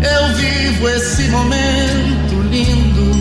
[0.00, 3.20] eu vivo esse momento lindo.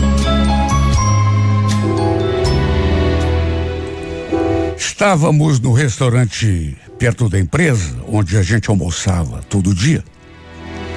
[4.78, 10.02] Estávamos no restaurante perto da empresa, onde a gente almoçava todo dia.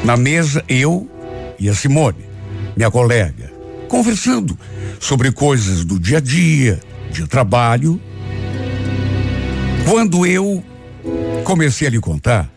[0.06, 1.06] Na mesa, eu
[1.60, 2.24] e a Simone,
[2.78, 3.52] minha colega,
[3.90, 4.58] conversando
[5.00, 6.80] sobre coisas do dia a dia,
[7.12, 8.00] de trabalho.
[9.90, 10.64] Quando eu
[11.44, 12.50] comecei a lhe contar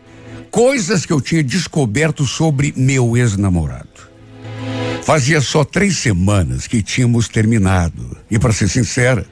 [0.56, 3.86] coisas que eu tinha descoberto sobre meu ex-namorado.
[5.02, 8.16] Fazia só três semanas que tínhamos terminado.
[8.30, 9.26] E, para ser sincera,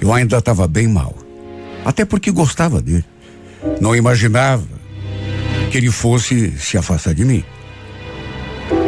[0.00, 1.16] eu ainda estava bem mal.
[1.84, 3.04] Até porque gostava dele.
[3.80, 4.68] Não imaginava
[5.70, 7.42] que ele fosse se afastar de mim.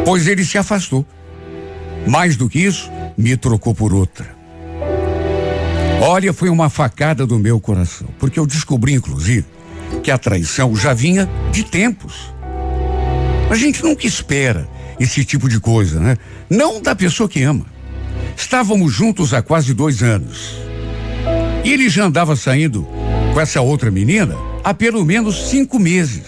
[0.05, 1.05] Pois ele se afastou.
[2.07, 4.35] Mais do que isso, me trocou por outra.
[6.01, 9.45] Olha, foi uma facada do meu coração, porque eu descobri, inclusive,
[10.01, 12.33] que a traição já vinha de tempos.
[13.49, 14.67] A gente nunca espera
[14.99, 16.17] esse tipo de coisa, né?
[16.49, 17.65] Não da pessoa que ama.
[18.35, 20.55] Estávamos juntos há quase dois anos.
[21.63, 22.87] E ele já andava saindo
[23.33, 26.23] com essa outra menina há pelo menos cinco meses.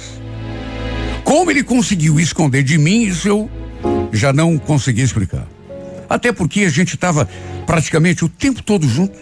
[1.23, 3.49] Como ele conseguiu esconder de mim, isso eu
[4.11, 5.47] já não consegui explicar.
[6.13, 7.27] Até porque a gente estava
[7.65, 9.17] praticamente o tempo todo junto.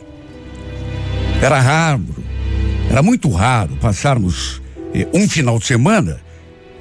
[1.42, 2.06] Era raro,
[2.90, 4.62] era muito raro passarmos
[4.94, 6.20] eh, um final de semana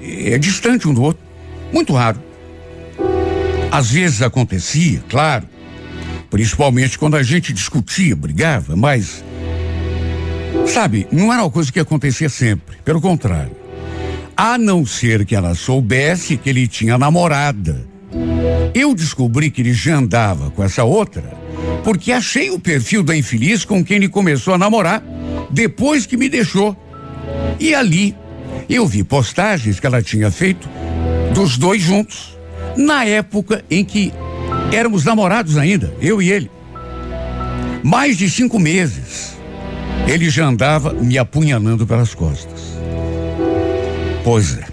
[0.03, 1.23] eh, distante um do outro.
[1.73, 2.21] Muito raro.
[3.71, 5.47] Às vezes acontecia, claro,
[6.29, 9.25] principalmente quando a gente discutia, brigava, mas.
[10.67, 12.79] Sabe, não era uma coisa que acontecia sempre.
[12.85, 13.57] Pelo contrário.
[14.37, 17.90] A não ser que ela soubesse que ele tinha namorada.
[18.75, 21.39] Eu descobri que ele já andava com essa outra
[21.85, 25.03] porque achei o perfil da infeliz com quem ele começou a namorar
[25.51, 26.77] depois que me deixou.
[27.59, 28.15] E ali
[28.69, 30.69] eu vi postagens que ela tinha feito
[31.35, 32.39] dos dois juntos,
[32.77, 34.13] na época em que
[34.73, 36.51] éramos namorados ainda, eu e ele.
[37.83, 39.37] Mais de cinco meses.
[40.07, 42.61] Ele já andava me apunhalando pelas costas.
[44.25, 44.65] Pois é.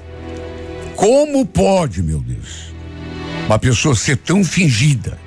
[0.96, 2.74] Como pode, meu Deus,
[3.48, 5.18] uma pessoa ser tão fingida,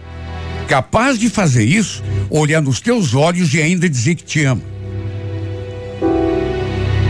[0.68, 4.62] capaz de fazer isso, olhar nos teus olhos e ainda dizer que te ama?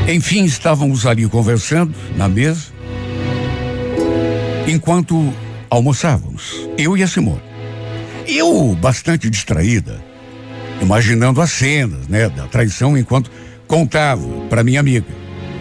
[0.09, 2.67] Enfim, estávamos ali conversando na mesa,
[4.67, 5.33] enquanto
[5.69, 7.43] almoçávamos, eu e a Simone.
[8.27, 10.03] Eu, bastante distraída,
[10.81, 13.31] imaginando as cenas, né, da traição enquanto
[13.67, 15.07] contava para minha amiga.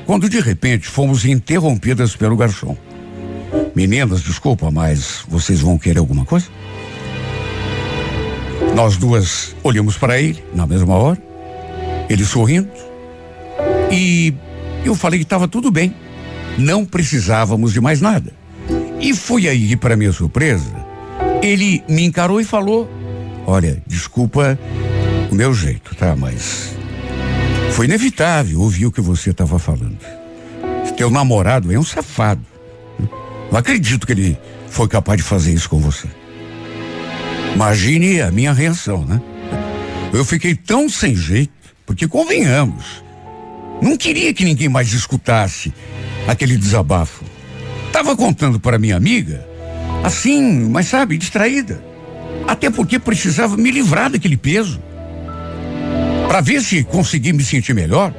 [0.05, 2.77] Quando de repente fomos interrompidas pelo garçom.
[3.79, 6.47] Meninas, desculpa, mas vocês vão querer alguma coisa?
[8.75, 11.17] Nós duas olhamos para ele na mesma hora,
[12.09, 12.69] ele sorrindo,
[13.89, 14.33] e
[14.83, 15.95] eu falei que estava tudo bem,
[16.57, 18.33] não precisávamos de mais nada.
[18.99, 20.75] E foi aí, para minha surpresa,
[21.41, 22.85] ele me encarou e falou:
[23.47, 24.59] Olha, desculpa
[25.31, 26.17] o meu jeito, tá?
[26.17, 26.75] Mas
[27.71, 29.99] foi inevitável ouvir o que você estava falando.
[30.97, 32.58] Teu namorado é um safado.
[33.51, 34.37] Não acredito que ele
[34.69, 36.07] foi capaz de fazer isso com você.
[37.53, 39.21] Imagine a minha reação, né?
[40.13, 41.51] Eu fiquei tão sem jeito,
[41.85, 43.03] porque convenhamos,
[43.81, 45.73] não queria que ninguém mais escutasse
[46.27, 47.23] aquele desabafo.
[47.91, 49.45] Tava contando para minha amiga,
[50.03, 51.83] assim, mas sabe, distraída.
[52.47, 54.81] Até porque precisava me livrar daquele peso.
[56.27, 58.13] Para ver se conseguia me sentir melhor.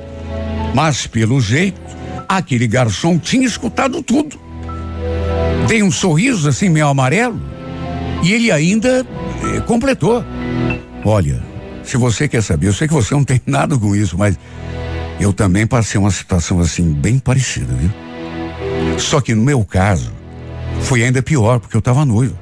[0.75, 1.81] Mas, pelo jeito,
[2.29, 4.50] aquele garçom tinha escutado tudo.
[5.71, 7.41] Dei um sorriso assim meio amarelo
[8.25, 9.07] e ele ainda
[9.55, 10.25] eh, completou.
[11.05, 11.41] Olha,
[11.85, 14.37] se você quer saber, eu sei que você não tem nada com isso, mas
[15.21, 18.99] eu também passei uma situação assim bem parecida, viu?
[18.99, 20.11] Só que no meu caso
[20.81, 22.37] foi ainda pior porque eu estava noivo.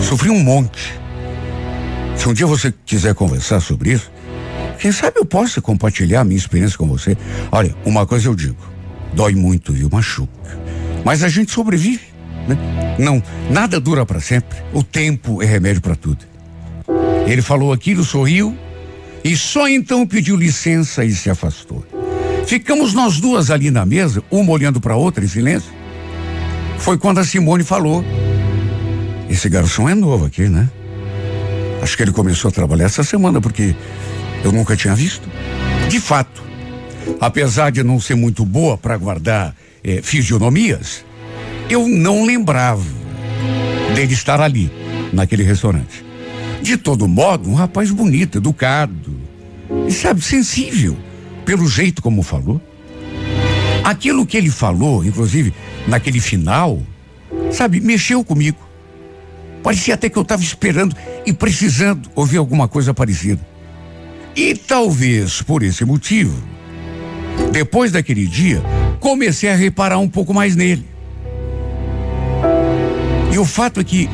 [0.00, 0.92] Sofri um monte.
[2.16, 4.10] Se um dia você quiser conversar sobre isso,
[4.80, 7.16] quem sabe eu possa compartilhar a minha experiência com você.
[7.52, 8.58] Olha, uma coisa eu digo,
[9.14, 9.88] dói muito, viu?
[9.88, 10.59] Machuca.
[11.04, 12.04] Mas a gente sobrevive,
[12.46, 12.56] né?
[12.98, 14.58] Não, nada dura para sempre.
[14.72, 16.24] O tempo é remédio para tudo.
[17.26, 18.56] Ele falou aquilo, sorriu
[19.22, 21.84] e só então pediu licença e se afastou.
[22.46, 25.70] Ficamos nós duas ali na mesa, uma olhando para outra em silêncio.
[26.78, 28.04] Foi quando a Simone falou:
[29.28, 30.68] esse garçom é novo aqui, né?
[31.82, 33.74] Acho que ele começou a trabalhar essa semana porque
[34.42, 35.28] eu nunca tinha visto.
[35.88, 36.42] De fato,
[37.20, 41.04] apesar de não ser muito boa para guardar eh, fisionomias,
[41.68, 42.84] eu não lembrava
[43.94, 44.70] dele estar ali,
[45.12, 46.04] naquele restaurante.
[46.62, 49.16] De todo modo, um rapaz bonito, educado
[49.86, 50.96] e, sabe, sensível,
[51.44, 52.60] pelo jeito como falou.
[53.82, 55.54] Aquilo que ele falou, inclusive,
[55.86, 56.80] naquele final,
[57.50, 58.58] sabe, mexeu comigo.
[59.62, 60.94] Parecia até que eu estava esperando
[61.26, 63.40] e precisando ouvir alguma coisa parecida.
[64.34, 66.36] E talvez por esse motivo,
[67.52, 68.62] depois daquele dia,
[69.00, 70.86] comecei a reparar um pouco mais nele.
[73.32, 74.08] E o fato é que,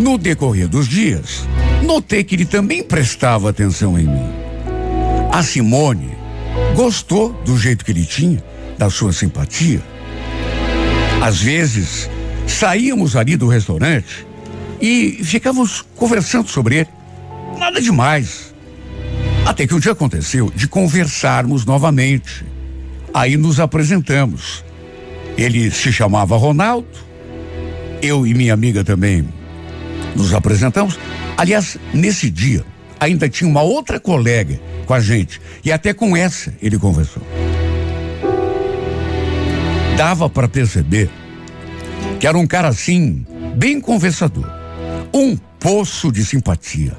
[0.00, 1.48] no decorrer dos dias,
[1.82, 4.28] notei que ele também prestava atenção em mim.
[5.32, 6.10] A Simone
[6.74, 8.42] gostou do jeito que ele tinha,
[8.76, 9.80] da sua simpatia.
[11.22, 12.10] Às vezes,
[12.46, 14.26] saíamos ali do restaurante
[14.80, 16.88] e ficávamos conversando sobre ele.
[17.58, 18.54] Nada demais.
[19.46, 22.44] Até que um dia aconteceu de conversarmos novamente.
[23.14, 24.64] Aí nos apresentamos.
[25.38, 26.88] Ele se chamava Ronaldo,
[28.02, 29.26] eu e minha amiga também
[30.16, 30.98] nos apresentamos.
[31.36, 32.64] Aliás, nesse dia,
[32.98, 35.40] ainda tinha uma outra colega com a gente.
[35.64, 37.22] E até com essa ele conversou.
[39.96, 41.08] Dava para perceber
[42.18, 43.24] que era um cara assim,
[43.56, 44.50] bem conversador.
[45.12, 46.96] Um poço de simpatia.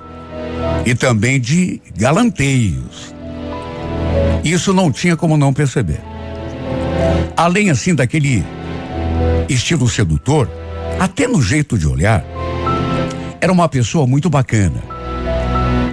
[0.85, 3.14] E também de galanteios.
[4.45, 5.99] Isso não tinha como não perceber.
[7.35, 8.45] Além assim daquele
[9.49, 10.47] estilo sedutor,
[10.99, 12.23] até no jeito de olhar,
[13.41, 14.83] era uma pessoa muito bacana.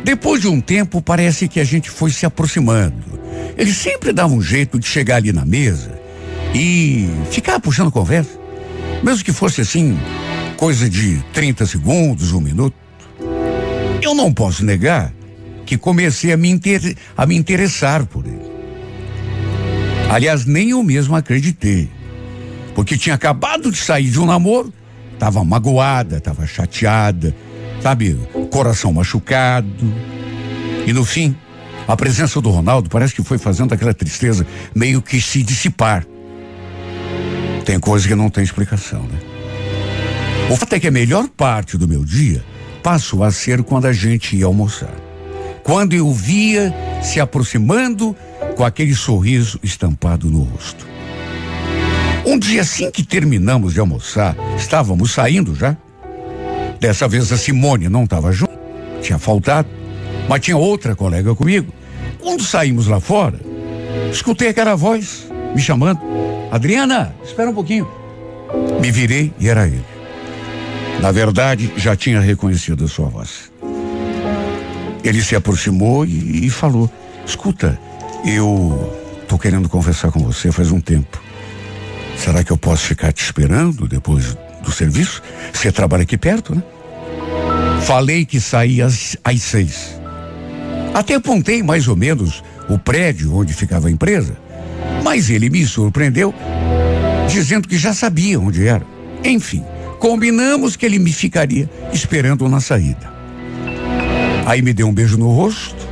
[0.05, 3.19] Depois de um tempo, parece que a gente foi se aproximando.
[3.57, 5.99] Ele sempre dava um jeito de chegar ali na mesa
[6.55, 8.39] e ficar puxando conversa.
[9.03, 9.99] Mesmo que fosse assim,
[10.59, 12.77] coisa de 30 segundos, um minuto.
[14.03, 15.11] Eu não posso negar
[15.73, 16.95] que comecei a me, inter...
[17.17, 18.53] a me interessar por ele.
[20.11, 21.89] Aliás, nem eu mesmo acreditei.
[22.75, 24.73] Porque tinha acabado de sair de um namoro
[25.19, 27.33] Tava magoada, tava chateada,
[27.81, 28.19] sabe?
[28.51, 29.95] Coração machucado.
[30.85, 31.37] E no fim,
[31.87, 34.45] a presença do Ronaldo parece que foi fazendo aquela tristeza
[34.75, 36.05] meio que se dissipar.
[37.65, 39.21] Tem coisa que não tem explicação, né?
[40.51, 42.45] O fato é que a melhor parte do meu dia
[42.83, 45.12] passou a ser quando a gente ia almoçar.
[45.63, 48.17] Quando eu via se aproximando
[48.57, 50.87] com aquele sorriso estampado no rosto.
[52.25, 55.77] Um dia assim que terminamos de almoçar, estávamos saindo já.
[56.79, 58.59] Dessa vez a Simone não estava junto,
[59.01, 59.69] tinha faltado,
[60.29, 61.73] mas tinha outra colega comigo.
[62.21, 63.41] Quando saímos lá fora,
[64.11, 66.01] escutei aquela voz me chamando.
[66.51, 67.89] Adriana, espera um pouquinho.
[68.81, 69.85] Me virei e era ele.
[71.01, 73.52] Na verdade, já tinha reconhecido a sua voz.
[75.05, 76.91] Ele se aproximou e, e falou:
[77.27, 77.79] Escuta,
[78.25, 78.93] eu
[79.29, 81.21] tô querendo conversar com você faz um tempo.
[82.17, 85.23] Será que eu posso ficar te esperando depois do serviço?
[85.53, 86.63] Você trabalha aqui perto, né?
[87.85, 90.01] Falei que saía às, às seis.
[90.95, 94.37] Até apontei mais ou menos o prédio onde ficava a empresa,
[95.03, 96.35] mas ele me surpreendeu
[97.29, 98.87] dizendo que já sabia onde era.
[99.25, 99.65] Enfim,
[99.99, 103.12] combinamos que ele me ficaria esperando na saída.
[104.45, 105.89] Aí me deu um beijo no rosto,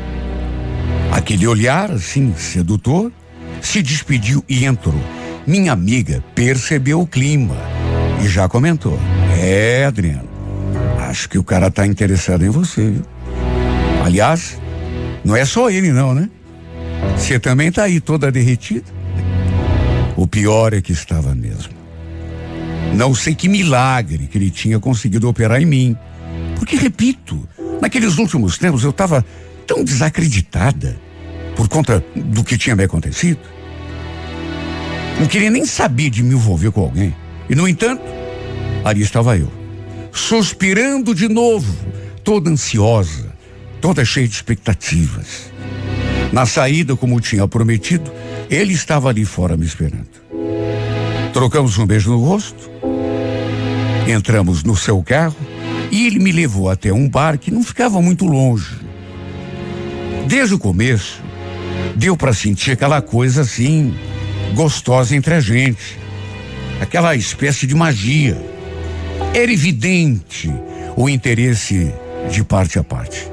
[1.13, 3.13] aquele olhar assim sedutor,
[3.61, 5.01] se despediu e entrou.
[5.47, 7.57] Minha amiga percebeu o clima
[8.23, 8.99] e já comentou.
[9.39, 10.29] É, Adriano,
[11.09, 13.03] acho que o cara tá interessado em você, viu?
[14.05, 14.59] Aliás,
[15.25, 16.29] não é só ele não, né?
[17.17, 18.87] Você também tá aí toda derretida.
[20.17, 21.73] O pior é que estava mesmo.
[22.95, 25.97] Não sei que milagre que ele tinha conseguido operar em mim.
[26.57, 27.49] Porque, repito,
[27.81, 29.25] naqueles últimos tempos eu estava
[29.67, 30.99] tão desacreditada
[31.57, 33.41] por conta do que tinha me acontecido.
[35.19, 37.15] Não queria nem saber de me envolver com alguém.
[37.49, 38.03] E, no entanto,
[38.85, 39.51] ali estava eu,
[40.13, 41.75] suspirando de novo,
[42.25, 43.33] toda ansiosa,
[43.81, 45.53] toda cheia de expectativas.
[46.33, 48.11] Na saída, como tinha prometido,
[48.49, 50.09] ele estava ali fora me esperando.
[51.33, 52.71] Trocamos um beijo no rosto,
[54.09, 55.37] entramos no seu carro
[55.91, 58.77] e ele me levou até um bar que não ficava muito longe.
[60.27, 61.23] Desde o começo,
[61.97, 63.95] deu para sentir aquela coisa assim,
[64.55, 65.99] gostosa entre a gente.
[66.81, 68.37] Aquela espécie de magia.
[69.35, 70.51] Era evidente
[70.97, 71.93] o interesse
[72.31, 73.29] de parte a parte.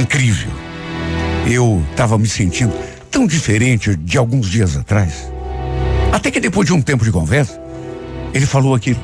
[0.00, 0.50] Incrível.
[1.46, 2.72] Eu estava me sentindo
[3.10, 5.30] tão diferente de alguns dias atrás.
[6.12, 7.60] Até que depois de um tempo de conversa,
[8.32, 9.00] ele falou aquilo.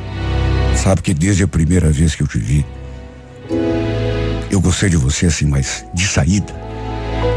[0.82, 2.64] Sabe que desde a primeira vez que eu te vi,
[4.50, 6.54] eu gostei de você assim, mas de saída.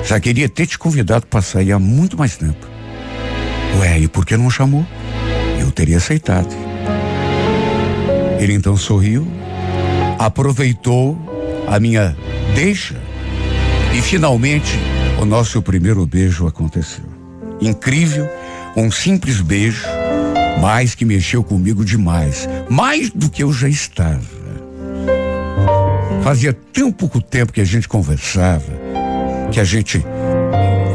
[0.05, 2.67] Já queria ter te convidado para sair há muito mais tempo.
[3.79, 4.85] Ué, e por que não chamou?
[5.59, 6.55] Eu teria aceitado.
[8.39, 9.27] Ele então sorriu,
[10.19, 11.17] aproveitou
[11.67, 12.15] a minha
[12.53, 12.95] deixa
[13.93, 14.77] e finalmente
[15.19, 17.05] o nosso primeiro beijo aconteceu.
[17.59, 18.29] Incrível,
[18.75, 19.85] um simples beijo,
[20.61, 24.21] mas que mexeu comigo demais, mais do que eu já estava.
[26.23, 28.71] Fazia tão pouco tempo que a gente conversava,
[29.51, 30.05] que a gente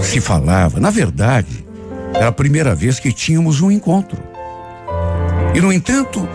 [0.00, 0.78] se falava.
[0.78, 1.66] Na verdade,
[2.14, 4.22] era a primeira vez que tínhamos um encontro.
[5.52, 6.28] E, no entanto,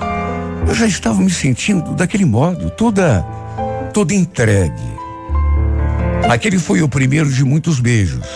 [0.67, 3.21] eu já estava me sentindo daquele modo, toda,
[3.93, 4.91] toda entregue.
[6.29, 8.27] Aquele foi o primeiro de muitos beijos.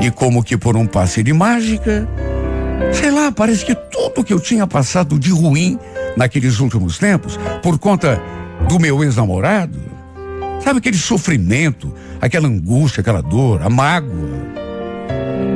[0.00, 2.08] E como que por um passe de mágica,
[2.92, 5.78] sei lá, parece que tudo que eu tinha passado de ruim
[6.16, 8.20] naqueles últimos tempos, por conta
[8.68, 9.78] do meu ex-namorado,
[10.62, 14.12] sabe aquele sofrimento, aquela angústia, aquela dor, a mágoa,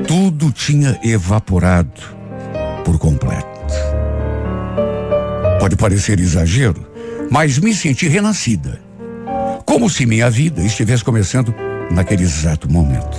[0.07, 2.01] tudo tinha evaporado
[2.85, 3.47] por completo.
[5.61, 6.87] Pode parecer exagero,
[7.31, 8.81] mas me senti renascida.
[9.65, 11.55] Como se minha vida estivesse começando
[11.91, 13.19] naquele exato momento.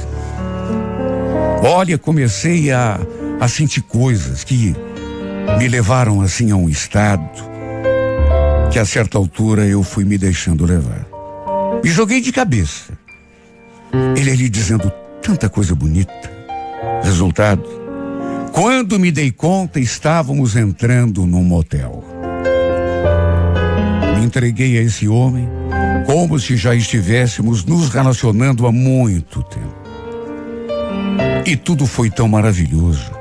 [1.62, 3.00] Olha, comecei a,
[3.40, 4.76] a sentir coisas que
[5.58, 7.50] me levaram assim a um estado
[8.72, 11.08] que a certa altura eu fui me deixando levar.
[11.84, 12.94] Me joguei de cabeça.
[14.16, 16.30] Ele ali dizendo tanta coisa bonita.
[17.04, 17.64] Resultado,
[18.52, 22.04] quando me dei conta, estávamos entrando num motel.
[24.18, 25.50] Me entreguei a esse homem
[26.06, 29.80] como se já estivéssemos nos relacionando há muito tempo.
[31.46, 33.19] E tudo foi tão maravilhoso.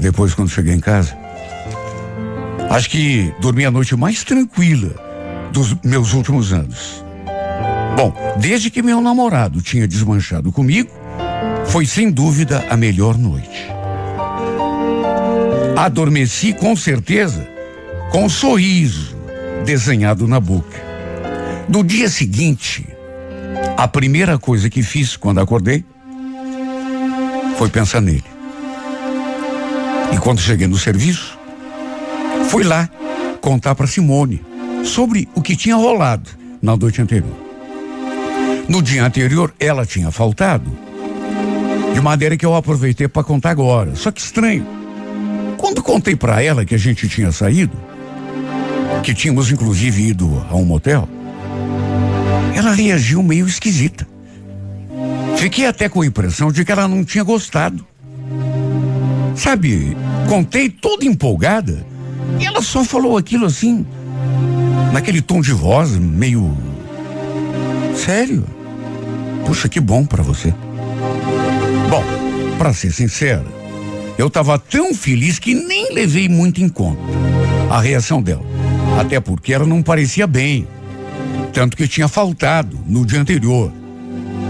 [0.00, 1.16] Depois, quando cheguei em casa,
[2.70, 4.94] Acho que dormi a noite mais tranquila
[5.52, 7.02] dos meus últimos anos.
[7.96, 10.90] Bom, desde que meu namorado tinha desmanchado comigo,
[11.66, 13.66] foi sem dúvida a melhor noite.
[15.76, 17.48] Adormeci com certeza
[18.12, 19.16] com um sorriso
[19.64, 20.78] desenhado na boca.
[21.68, 22.86] No dia seguinte,
[23.78, 25.84] a primeira coisa que fiz quando acordei
[27.56, 28.37] foi pensar nele.
[30.12, 31.38] E quando cheguei no serviço,
[32.48, 32.88] Fui lá
[33.42, 34.42] contar para Simone
[34.82, 36.30] sobre o que tinha rolado
[36.62, 37.36] na noite anterior.
[38.66, 40.70] No dia anterior, ela tinha faltado,
[41.92, 43.94] de maneira que eu aproveitei para contar agora.
[43.94, 44.66] Só que estranho.
[45.58, 47.76] Quando contei para ela que a gente tinha saído,
[49.02, 51.06] que tínhamos inclusive ido a um motel,
[52.54, 54.08] ela reagiu meio esquisita.
[55.36, 57.86] Fiquei até com a impressão de que ela não tinha gostado.
[59.38, 59.96] Sabe,
[60.28, 61.86] contei toda empolgada
[62.40, 63.86] e ela só falou aquilo assim,
[64.92, 66.56] naquele tom de voz meio.
[67.94, 68.44] Sério?
[69.46, 70.52] Puxa, que bom para você.
[71.88, 72.02] Bom,
[72.58, 73.46] para ser sincera,
[74.18, 77.00] eu estava tão feliz que nem levei muito em conta
[77.70, 78.44] a reação dela.
[78.98, 80.66] Até porque ela não parecia bem.
[81.52, 83.72] Tanto que tinha faltado no dia anterior.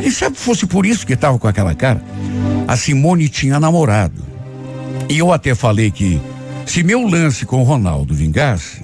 [0.02, 2.02] E sabe fosse por isso que estava com aquela cara?
[2.66, 4.28] A Simone tinha namorado.
[5.08, 6.20] E eu até falei que
[6.66, 8.82] se meu lance com o Ronaldo vingasse,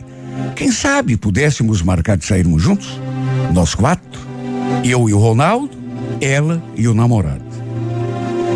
[0.56, 2.98] quem sabe pudéssemos marcar de sairmos juntos?
[3.52, 4.20] Nós quatro?
[4.82, 5.76] Eu e o Ronaldo,
[6.20, 7.44] ela e o namorado.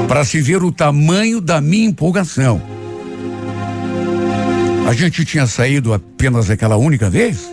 [0.07, 2.63] Para se ver o tamanho da minha empolgação.
[4.89, 7.51] A gente tinha saído apenas aquela única vez?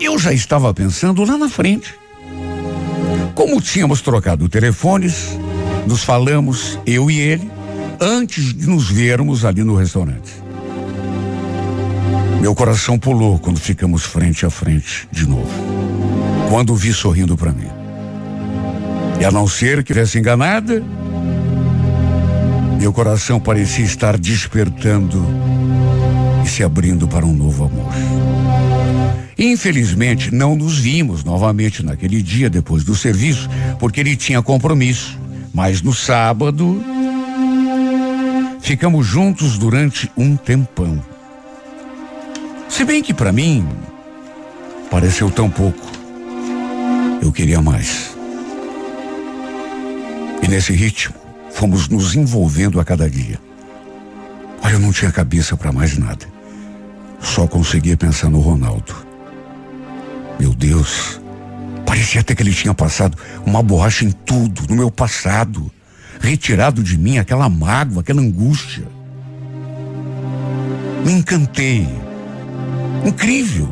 [0.00, 1.94] Eu já estava pensando lá na frente.
[3.36, 5.38] Como tínhamos trocado telefones,
[5.86, 7.48] nos falamos, eu e ele,
[8.00, 10.32] antes de nos vermos ali no restaurante.
[12.40, 15.50] Meu coração pulou quando ficamos frente a frente de novo.
[16.48, 17.68] Quando vi sorrindo para mim.
[19.20, 20.82] E a não ser que tivesse enganada,
[22.78, 25.26] meu coração parecia estar despertando
[26.44, 27.92] e se abrindo para um novo amor.
[29.38, 35.18] Infelizmente, não nos vimos novamente naquele dia depois do serviço, porque ele tinha compromisso.
[35.52, 36.82] Mas no sábado,
[38.66, 41.00] ficamos juntos durante um tempão.
[42.68, 43.64] Se bem que para mim
[44.90, 45.86] pareceu tão pouco.
[47.22, 48.16] Eu queria mais.
[50.42, 51.14] E nesse ritmo,
[51.52, 53.38] fomos nos envolvendo a cada dia.
[54.60, 56.26] Olha, eu não tinha cabeça para mais nada.
[57.20, 58.96] Só conseguia pensar no Ronaldo.
[60.40, 61.20] Meu Deus,
[61.86, 65.70] parecia até que ele tinha passado uma borracha em tudo, no meu passado,
[66.20, 68.84] retirado de mim aquela mágoa, aquela angústia.
[71.04, 71.86] Me encantei
[73.06, 73.68] Incrível.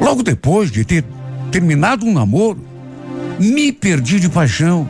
[0.00, 1.04] Logo depois de ter
[1.50, 2.64] terminado um namoro,
[3.38, 4.88] me perdi de paixão.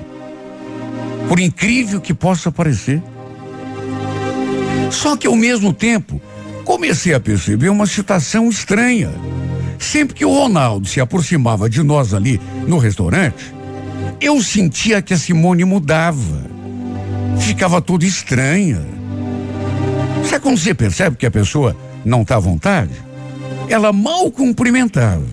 [1.28, 3.02] Por incrível que possa parecer.
[4.90, 6.20] Só que ao mesmo tempo,
[6.64, 9.11] comecei a perceber uma situação estranha.
[9.78, 13.52] Sempre que o Ronaldo se aproximava de nós ali no restaurante,
[14.20, 16.48] eu sentia que a Simone mudava.
[17.41, 18.80] Ficava tudo estranha.
[20.24, 22.93] Sabe quando você percebe que a pessoa não está à vontade?
[23.68, 25.24] Ela mal cumprimentava.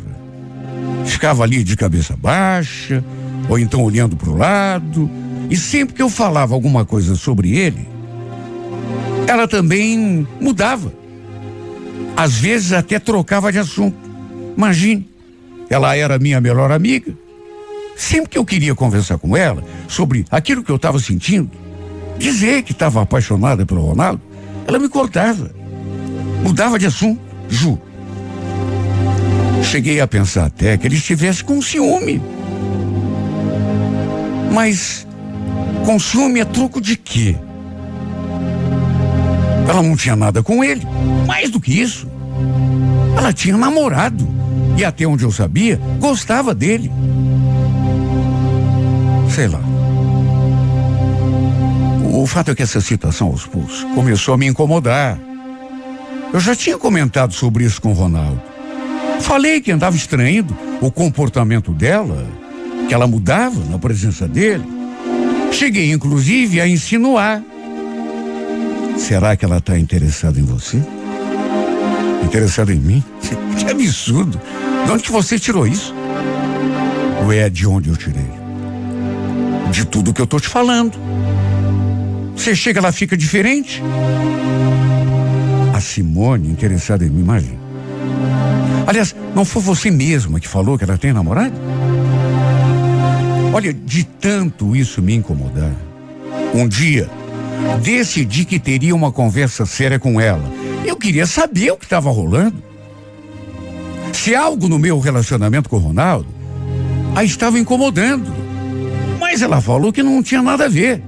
[1.05, 3.03] Ficava ali de cabeça baixa,
[3.47, 5.09] ou então olhando para o lado.
[5.49, 7.87] E sempre que eu falava alguma coisa sobre ele,
[9.27, 10.91] ela também mudava.
[12.15, 13.97] Às vezes até trocava de assunto.
[14.57, 15.07] Imagine,
[15.69, 17.13] ela era minha melhor amiga.
[17.95, 21.49] Sempre que eu queria conversar com ela sobre aquilo que eu estava sentindo,
[22.17, 24.21] dizer que estava apaixonada pelo Ronaldo,
[24.67, 25.51] ela me cortava.
[26.43, 27.79] Mudava de assunto, Ju.
[29.63, 32.21] Cheguei a pensar até que ele estivesse com ciúme.
[34.51, 35.07] Mas
[35.85, 37.35] com ciúme é truco de quê?
[39.67, 40.85] Ela não tinha nada com ele.
[41.27, 42.07] Mais do que isso,
[43.17, 44.27] ela tinha namorado.
[44.77, 46.91] E até onde eu sabia, gostava dele.
[49.29, 49.74] Sei lá.
[52.25, 55.15] O fato é que essa citação aos poucos começou a me incomodar.
[56.33, 58.41] Eu já tinha comentado sobre isso com o Ronaldo.
[59.19, 62.25] Falei que andava estranhando o comportamento dela,
[62.87, 64.63] que ela mudava na presença dele.
[65.51, 67.43] Cheguei, inclusive, a insinuar.
[68.97, 70.81] Será que ela está interessada em você?
[72.23, 73.03] Interessada em mim?
[73.55, 74.41] Que absurdo!
[74.83, 75.93] De onde você tirou isso?
[77.23, 78.31] Ou é de onde eu tirei?
[79.69, 80.97] De tudo que eu tô te falando.
[82.35, 83.81] Você chega, ela fica diferente.
[85.73, 87.59] A Simone interessada em mim, imagina.
[88.87, 91.55] Aliás, não foi você mesma que falou que ela tem namorado?
[93.53, 95.71] Olha, de tanto isso me incomodar,
[96.53, 97.09] um dia
[97.81, 100.43] decidi que teria uma conversa séria com ela.
[100.85, 102.61] Eu queria saber o que estava rolando.
[104.13, 106.27] Se algo no meu relacionamento com o Ronaldo
[107.15, 108.31] a estava incomodando.
[109.19, 111.01] Mas ela falou que não tinha nada a ver.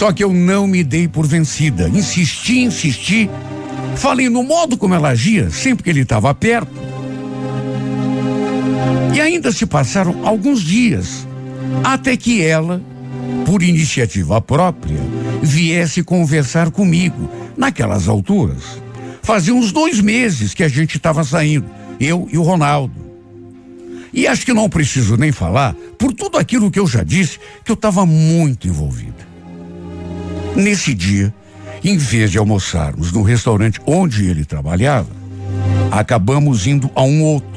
[0.00, 1.86] Só que eu não me dei por vencida.
[1.86, 3.28] Insisti, insisti.
[3.96, 6.72] Falei no modo como ela agia sempre que ele estava perto.
[9.14, 11.28] E ainda se passaram alguns dias
[11.84, 12.82] até que ela,
[13.44, 14.96] por iniciativa própria,
[15.42, 17.30] viesse conversar comigo.
[17.54, 18.80] Naquelas alturas,
[19.20, 21.66] fazia uns dois meses que a gente estava saindo,
[22.00, 22.94] eu e o Ronaldo.
[24.14, 27.70] E acho que não preciso nem falar, por tudo aquilo que eu já disse, que
[27.70, 29.19] eu estava muito envolvida.
[30.54, 31.32] Nesse dia,
[31.82, 35.08] em vez de almoçarmos no restaurante onde ele trabalhava,
[35.90, 37.48] acabamos indo a um outro.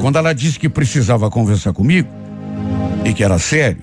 [0.00, 2.08] Quando ela disse que precisava conversar comigo
[3.04, 3.78] e que era sério,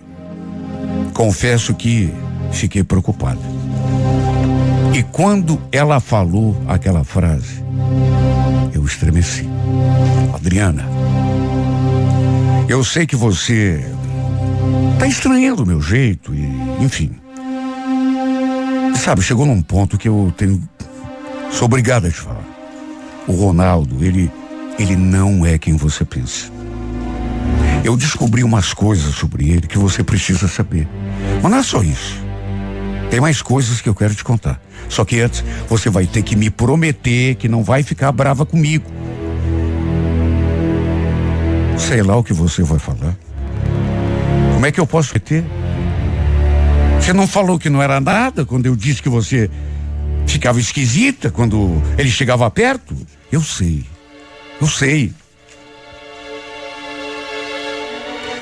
[1.14, 2.14] confesso que
[2.52, 3.40] fiquei preocupado.
[4.94, 7.64] E quando ela falou aquela frase,
[8.74, 9.48] eu estremeci.
[10.34, 10.86] Adriana,
[12.68, 13.84] eu sei que você
[14.94, 17.12] está estranhando o meu jeito e, enfim.
[18.96, 20.62] Sabe, chegou num ponto que eu tenho.
[21.50, 22.46] Sou obrigado a te falar.
[23.28, 24.32] O Ronaldo, ele.
[24.80, 26.50] Ele não é quem você pensa.
[27.84, 30.88] Eu descobri umas coisas sobre ele que você precisa saber.
[31.42, 32.20] Mas não é só isso.
[33.10, 34.60] Tem mais coisas que eu quero te contar.
[34.88, 38.86] Só que antes, você vai ter que me prometer que não vai ficar brava comigo.
[41.78, 43.16] Sei lá o que você vai falar.
[44.62, 45.44] Como é que eu posso ter?
[47.00, 49.50] Você não falou que não era nada quando eu disse que você
[50.28, 52.96] ficava esquisita quando ele chegava perto?
[53.32, 53.84] Eu sei.
[54.62, 55.12] Eu sei.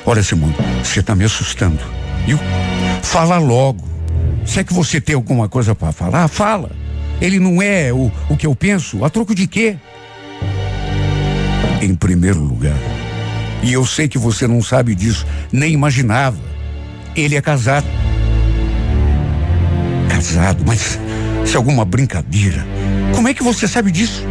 [0.04, 0.54] Olha, Simone,
[0.84, 1.80] você está me assustando.
[2.26, 2.38] Viu?
[3.00, 3.88] Fala logo.
[4.44, 6.70] Se é que você tem alguma coisa para falar, fala.
[7.18, 9.06] Ele não é o, o que eu penso.
[9.06, 9.78] A troco de quê?
[11.80, 12.76] Em primeiro lugar,
[13.62, 16.38] e eu sei que você não sabe disso, nem imaginava.
[17.14, 17.86] Ele é casado.
[20.08, 20.98] Casado, mas
[21.44, 22.64] se é alguma brincadeira.
[23.14, 24.24] Como é que você sabe disso?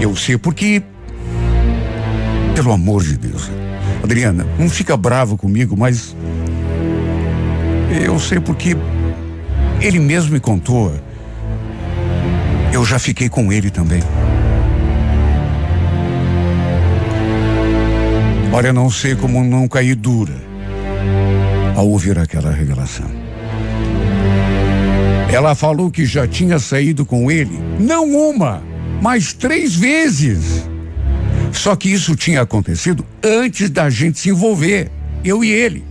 [0.00, 0.82] Eu sei porque.
[2.54, 3.50] Pelo amor de Deus.
[4.02, 6.16] Adriana, não fica bravo comigo, mas.
[8.04, 8.76] Eu sei porque
[9.80, 10.92] ele mesmo me contou.
[12.72, 14.02] Eu já fiquei com ele também.
[18.54, 20.40] Olha, não sei como não cair dura
[21.74, 23.10] ao ouvir aquela revelação.
[25.28, 28.62] Ela falou que já tinha saído com ele, não uma,
[29.02, 30.70] mas três vezes.
[31.52, 34.88] Só que isso tinha acontecido antes da gente se envolver,
[35.24, 35.84] eu e ele.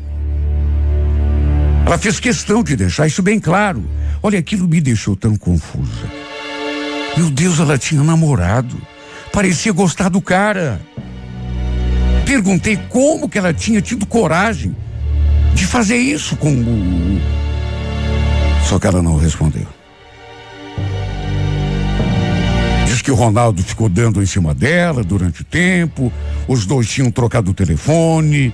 [1.86, 3.84] Ela fez questão de deixar isso bem claro.
[4.22, 6.10] Olha, aquilo me deixou tão confusa.
[7.18, 8.78] Meu Deus, ela tinha namorado.
[9.34, 10.80] Parecia gostar do cara.
[12.26, 14.76] Perguntei como que ela tinha tido coragem
[15.54, 17.22] de fazer isso com o.
[18.68, 19.68] Só que ela não respondeu.
[22.86, 26.12] Diz que o Ronaldo ficou dando em cima dela durante o tempo,
[26.48, 28.54] os dois tinham trocado o telefone,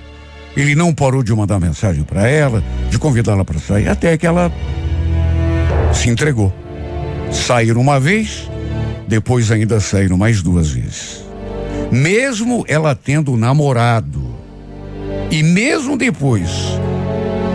[0.57, 4.51] ele não parou de mandar mensagem para ela, de convidá-la para sair, até que ela
[5.93, 6.53] se entregou.
[7.31, 8.49] Saíram uma vez,
[9.07, 11.28] depois ainda saíram mais duas vezes.
[11.91, 14.21] Mesmo ela tendo namorado,
[15.31, 16.49] e mesmo depois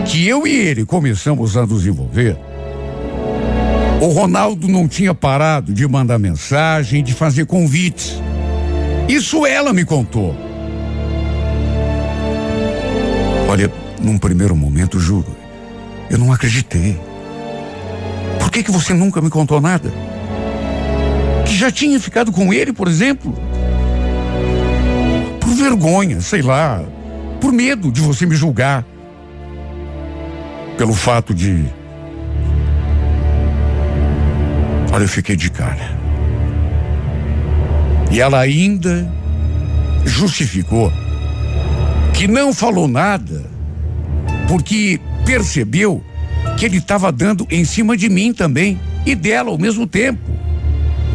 [0.06, 2.36] que eu e ele começamos a nos envolver,
[4.00, 8.20] o Ronaldo não tinha parado de mandar mensagem, de fazer convites.
[9.08, 10.36] Isso ela me contou.
[13.48, 13.72] Olha,
[14.02, 15.34] num primeiro momento, juro,
[16.10, 16.98] eu não acreditei.
[18.38, 19.92] Por que que você nunca me contou nada?
[21.46, 23.34] Que já tinha ficado com ele, por exemplo?
[25.64, 26.84] Vergonha, sei lá,
[27.40, 28.84] por medo de você me julgar.
[30.76, 31.64] Pelo fato de.
[34.92, 35.98] Olha, eu fiquei de cara.
[38.10, 39.10] E ela ainda
[40.04, 40.92] justificou
[42.12, 43.46] que não falou nada
[44.46, 46.04] porque percebeu
[46.58, 50.30] que ele estava dando em cima de mim também e dela ao mesmo tempo.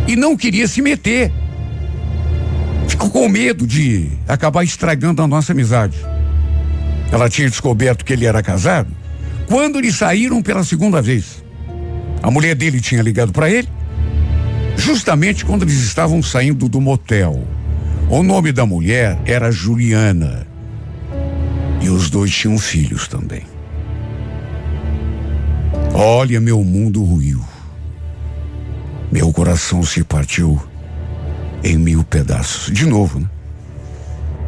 [0.08, 1.32] E não queria se meter.
[3.00, 5.98] Ficou com medo de acabar estragando a nossa amizade.
[7.10, 8.94] Ela tinha descoberto que ele era casado
[9.48, 11.42] quando eles saíram pela segunda vez.
[12.22, 13.70] A mulher dele tinha ligado para ele,
[14.76, 17.48] justamente quando eles estavam saindo do motel.
[18.10, 20.46] O nome da mulher era Juliana.
[21.80, 23.44] E os dois tinham filhos também.
[25.94, 27.42] Olha, meu mundo ruiu.
[29.10, 30.62] Meu coração se partiu
[31.64, 32.72] em mil pedaços.
[32.74, 33.30] De novo, né?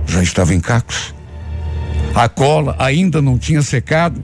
[0.06, 1.14] Já estava em cacos.
[2.14, 4.22] A cola ainda não tinha secado.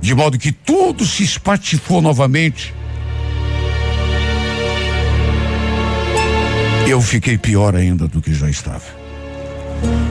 [0.00, 2.74] De modo que tudo se espatifou novamente.
[6.86, 9.01] Eu fiquei pior ainda do que já estava.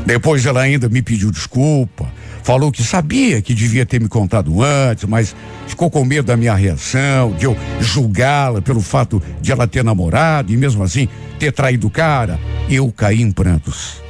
[0.06, 2.12] Depois ela ainda me pediu desculpa,
[2.44, 5.36] falou que sabia que devia ter me contado antes, mas
[5.68, 10.52] ficou com medo da minha reação, de eu julgá-la pelo fato de ela ter namorado
[10.52, 11.08] e mesmo assim
[11.40, 12.40] ter traído o cara.
[12.70, 14.02] Eu caí em prantos.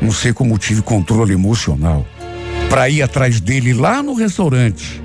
[0.00, 2.06] Não sei como tive controle emocional
[2.68, 5.02] para ir atrás dele lá no restaurante.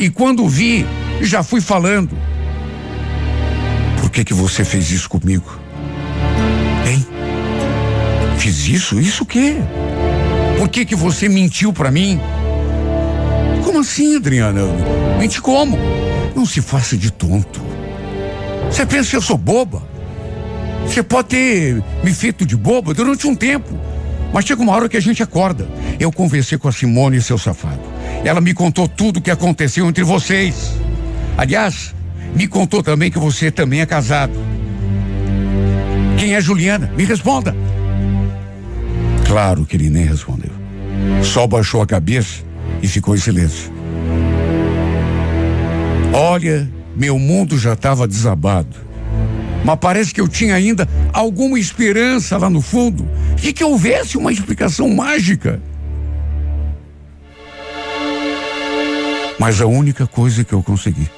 [0.00, 0.86] E quando vi,
[1.20, 2.16] já fui falando.
[4.00, 5.61] Por que que você fez isso comigo?
[8.42, 8.98] Fiz isso?
[8.98, 9.54] Isso o quê?
[10.58, 12.20] Por que que você mentiu para mim?
[13.64, 14.62] Como assim, Adriana?
[15.16, 15.78] Mente como?
[16.34, 17.60] Não se faça de tonto.
[18.68, 19.80] Você pensa que eu sou boba?
[20.84, 23.78] Você pode ter me feito de boba durante um tempo,
[24.32, 25.68] mas chega uma hora que a gente acorda.
[26.00, 27.80] Eu conversei com a Simone e seu safado.
[28.24, 30.72] Ela me contou tudo o que aconteceu entre vocês.
[31.38, 31.94] Aliás,
[32.34, 34.32] me contou também que você também é casado.
[36.18, 36.90] Quem é Juliana?
[36.96, 37.54] Me responda.
[39.32, 40.50] Claro que ele nem respondeu.
[41.22, 42.42] Só baixou a cabeça
[42.82, 43.72] e ficou em silêncio.
[46.12, 48.76] Olha, meu mundo já estava desabado.
[49.64, 54.30] Mas parece que eu tinha ainda alguma esperança lá no fundo de que houvesse uma
[54.30, 55.62] explicação mágica.
[59.38, 61.08] Mas a única coisa que eu consegui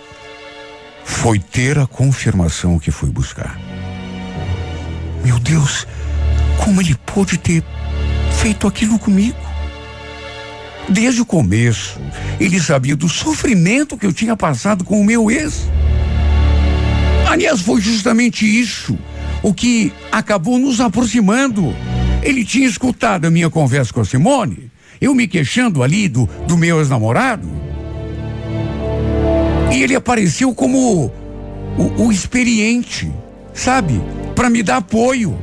[1.05, 3.59] foi ter a confirmação que fui buscar.
[5.25, 5.85] Meu Deus,
[6.65, 7.65] como ele pôde ter
[8.45, 9.38] feito aquilo comigo.
[10.86, 11.99] Desde o começo,
[12.38, 15.66] ele sabia do sofrimento que eu tinha passado com o meu ex.
[17.26, 18.99] Aliás, foi justamente isso
[19.42, 21.74] o que acabou nos aproximando.
[22.22, 24.70] Ele tinha escutado a minha conversa com a Simone,
[25.01, 27.49] eu me queixando ali do, do meu ex-namorado.
[29.72, 31.11] E ele apareceu como
[31.78, 33.11] o, o experiente,
[33.55, 34.03] sabe?
[34.34, 35.34] Para me dar apoio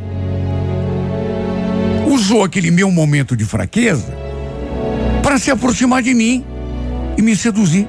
[2.32, 4.08] usou aquele meu momento de fraqueza
[5.22, 6.46] para se aproximar de mim
[7.18, 7.86] e me seduzir.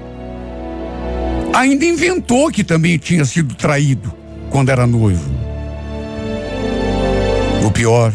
[1.55, 4.13] Ainda inventou que também tinha sido traído
[4.51, 5.31] quando era noivo.
[7.65, 8.13] O pior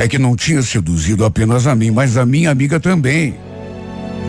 [0.00, 3.34] é que não tinha seduzido apenas a mim, mas a minha amiga também.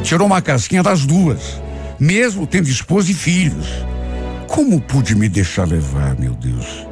[0.03, 1.61] Tirou uma casquinha das duas,
[1.97, 3.67] mesmo tendo esposa e filhos.
[4.47, 6.85] Como pude me deixar levar, meu Deus?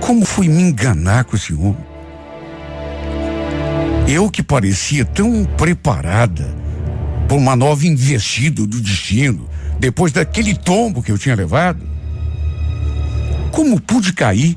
[0.00, 1.85] Como fui me enganar com esse homem?
[4.08, 6.54] Eu que parecia tão preparada
[7.28, 9.48] por uma nova investida do destino,
[9.80, 11.80] depois daquele tombo que eu tinha levado.
[13.50, 14.56] Como pude cair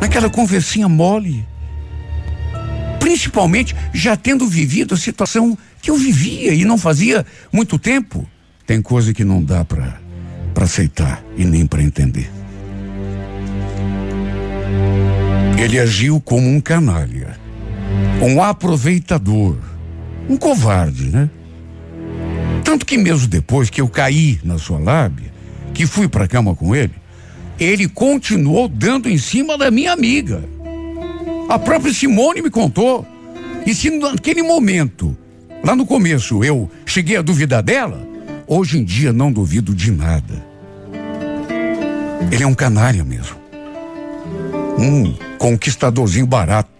[0.00, 1.46] naquela conversinha mole?
[2.98, 8.28] Principalmente já tendo vivido a situação que eu vivia e não fazia muito tempo.
[8.66, 10.04] Tem coisa que não dá para
[10.56, 12.30] para aceitar e nem para entender.
[15.58, 17.25] Ele agiu como um canalha,
[18.22, 19.56] um aproveitador,
[20.28, 21.30] um covarde, né?
[22.64, 25.32] Tanto que mesmo depois que eu caí na sua lábia,
[25.72, 26.94] que fui para cama com ele,
[27.58, 30.42] ele continuou dando em cima da minha amiga.
[31.48, 33.06] A própria Simone me contou.
[33.64, 35.16] E se naquele momento,
[35.64, 38.06] lá no começo, eu cheguei a duvidar dela,
[38.46, 40.44] hoje em dia não duvido de nada.
[42.30, 43.36] Ele é um canalha mesmo.
[44.78, 46.75] Um conquistadorzinho barato.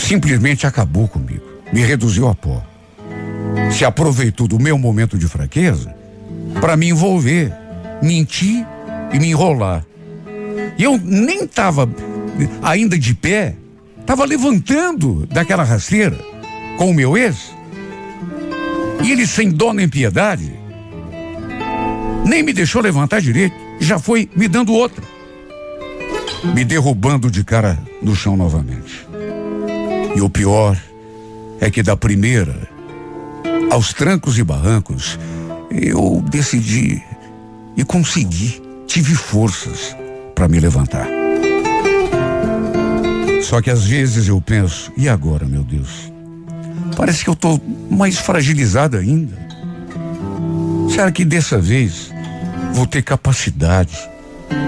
[0.00, 1.44] Simplesmente acabou comigo.
[1.72, 2.64] Me reduziu a pó.
[3.70, 5.94] Se aproveitou do meu momento de fraqueza
[6.60, 7.52] para me envolver
[8.02, 8.66] mentir
[9.12, 9.84] e me enrolar.
[10.78, 11.88] E eu nem estava
[12.62, 13.54] ainda de pé,
[14.00, 16.18] estava levantando daquela rasteira
[16.76, 17.54] com o meu ex.
[19.02, 20.52] E ele, sem dó nem piedade,
[22.24, 25.02] nem me deixou levantar direito, já foi me dando outra,
[26.54, 29.09] me derrubando de cara no chão novamente.
[30.14, 30.80] E o pior
[31.60, 32.68] é que da primeira,
[33.70, 35.18] aos trancos e barrancos,
[35.70, 37.02] eu decidi
[37.76, 39.96] e consegui, tive forças
[40.34, 41.06] para me levantar.
[43.42, 46.12] Só que às vezes eu penso, e agora, meu Deus?
[46.96, 49.38] Parece que eu estou mais fragilizado ainda.
[50.88, 52.12] Será que dessa vez
[52.72, 53.96] vou ter capacidade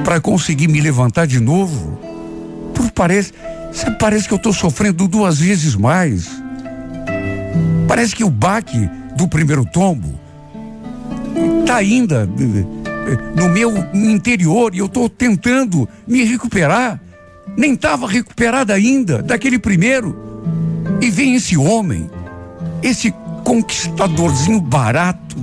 [0.04, 2.11] para conseguir me levantar de novo?
[2.94, 3.32] Parece,
[3.98, 6.28] parece que eu estou sofrendo duas vezes mais.
[7.88, 10.18] Parece que o baque do primeiro tombo
[11.60, 12.28] está ainda
[13.36, 17.00] no meu interior e eu estou tentando me recuperar.
[17.56, 20.16] Nem estava recuperada ainda daquele primeiro.
[21.00, 22.10] E vem esse homem,
[22.82, 23.12] esse
[23.44, 25.36] conquistadorzinho barato,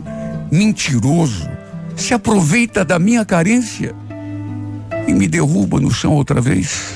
[0.52, 1.48] mentiroso,
[1.96, 3.94] se aproveita da minha carência
[5.08, 6.94] e me derruba no chão outra vez.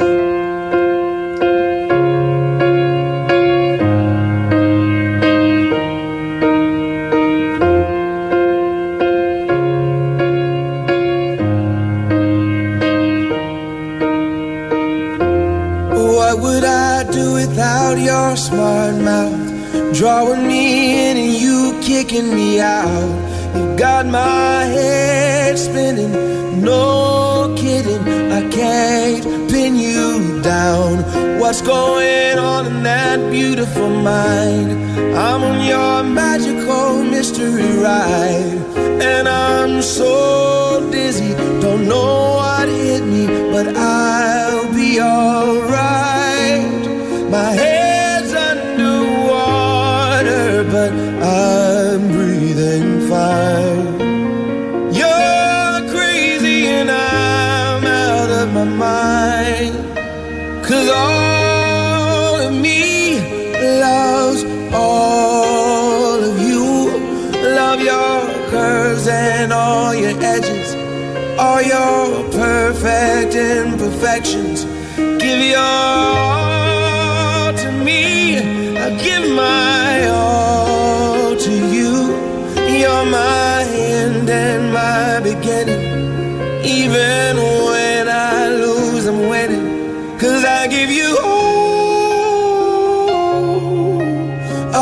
[33.63, 34.71] Beautiful mind?
[35.15, 38.59] I'm on your magical mystery ride,
[39.01, 42.32] and I'm so dizzy, don't know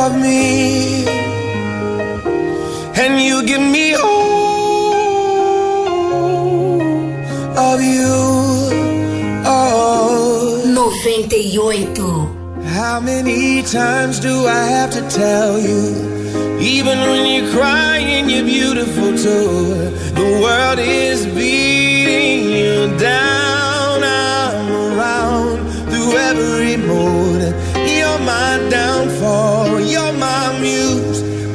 [0.06, 1.06] of me.
[3.04, 4.22] And you give me all
[7.70, 8.14] of you.
[9.46, 9.92] Oh.
[11.34, 11.98] 98.
[12.66, 16.60] How many times do I have to tell you?
[16.60, 19.92] Even when you're crying, you're beautiful too.
[20.20, 23.31] The world is beating you down.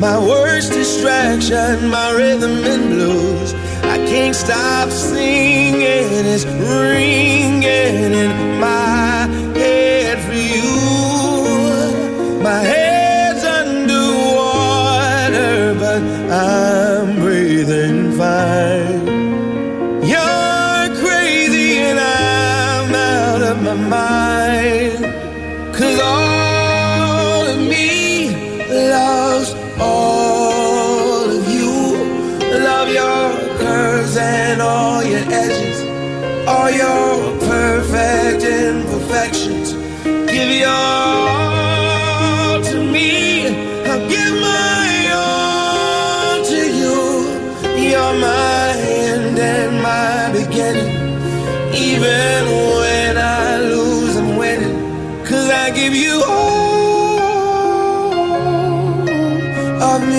[0.08, 3.54] My worst distraction, my rhythm and blues.
[3.82, 6.24] I can't stop singing.
[6.32, 8.95] It's ringing in my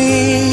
[0.07, 0.46] me.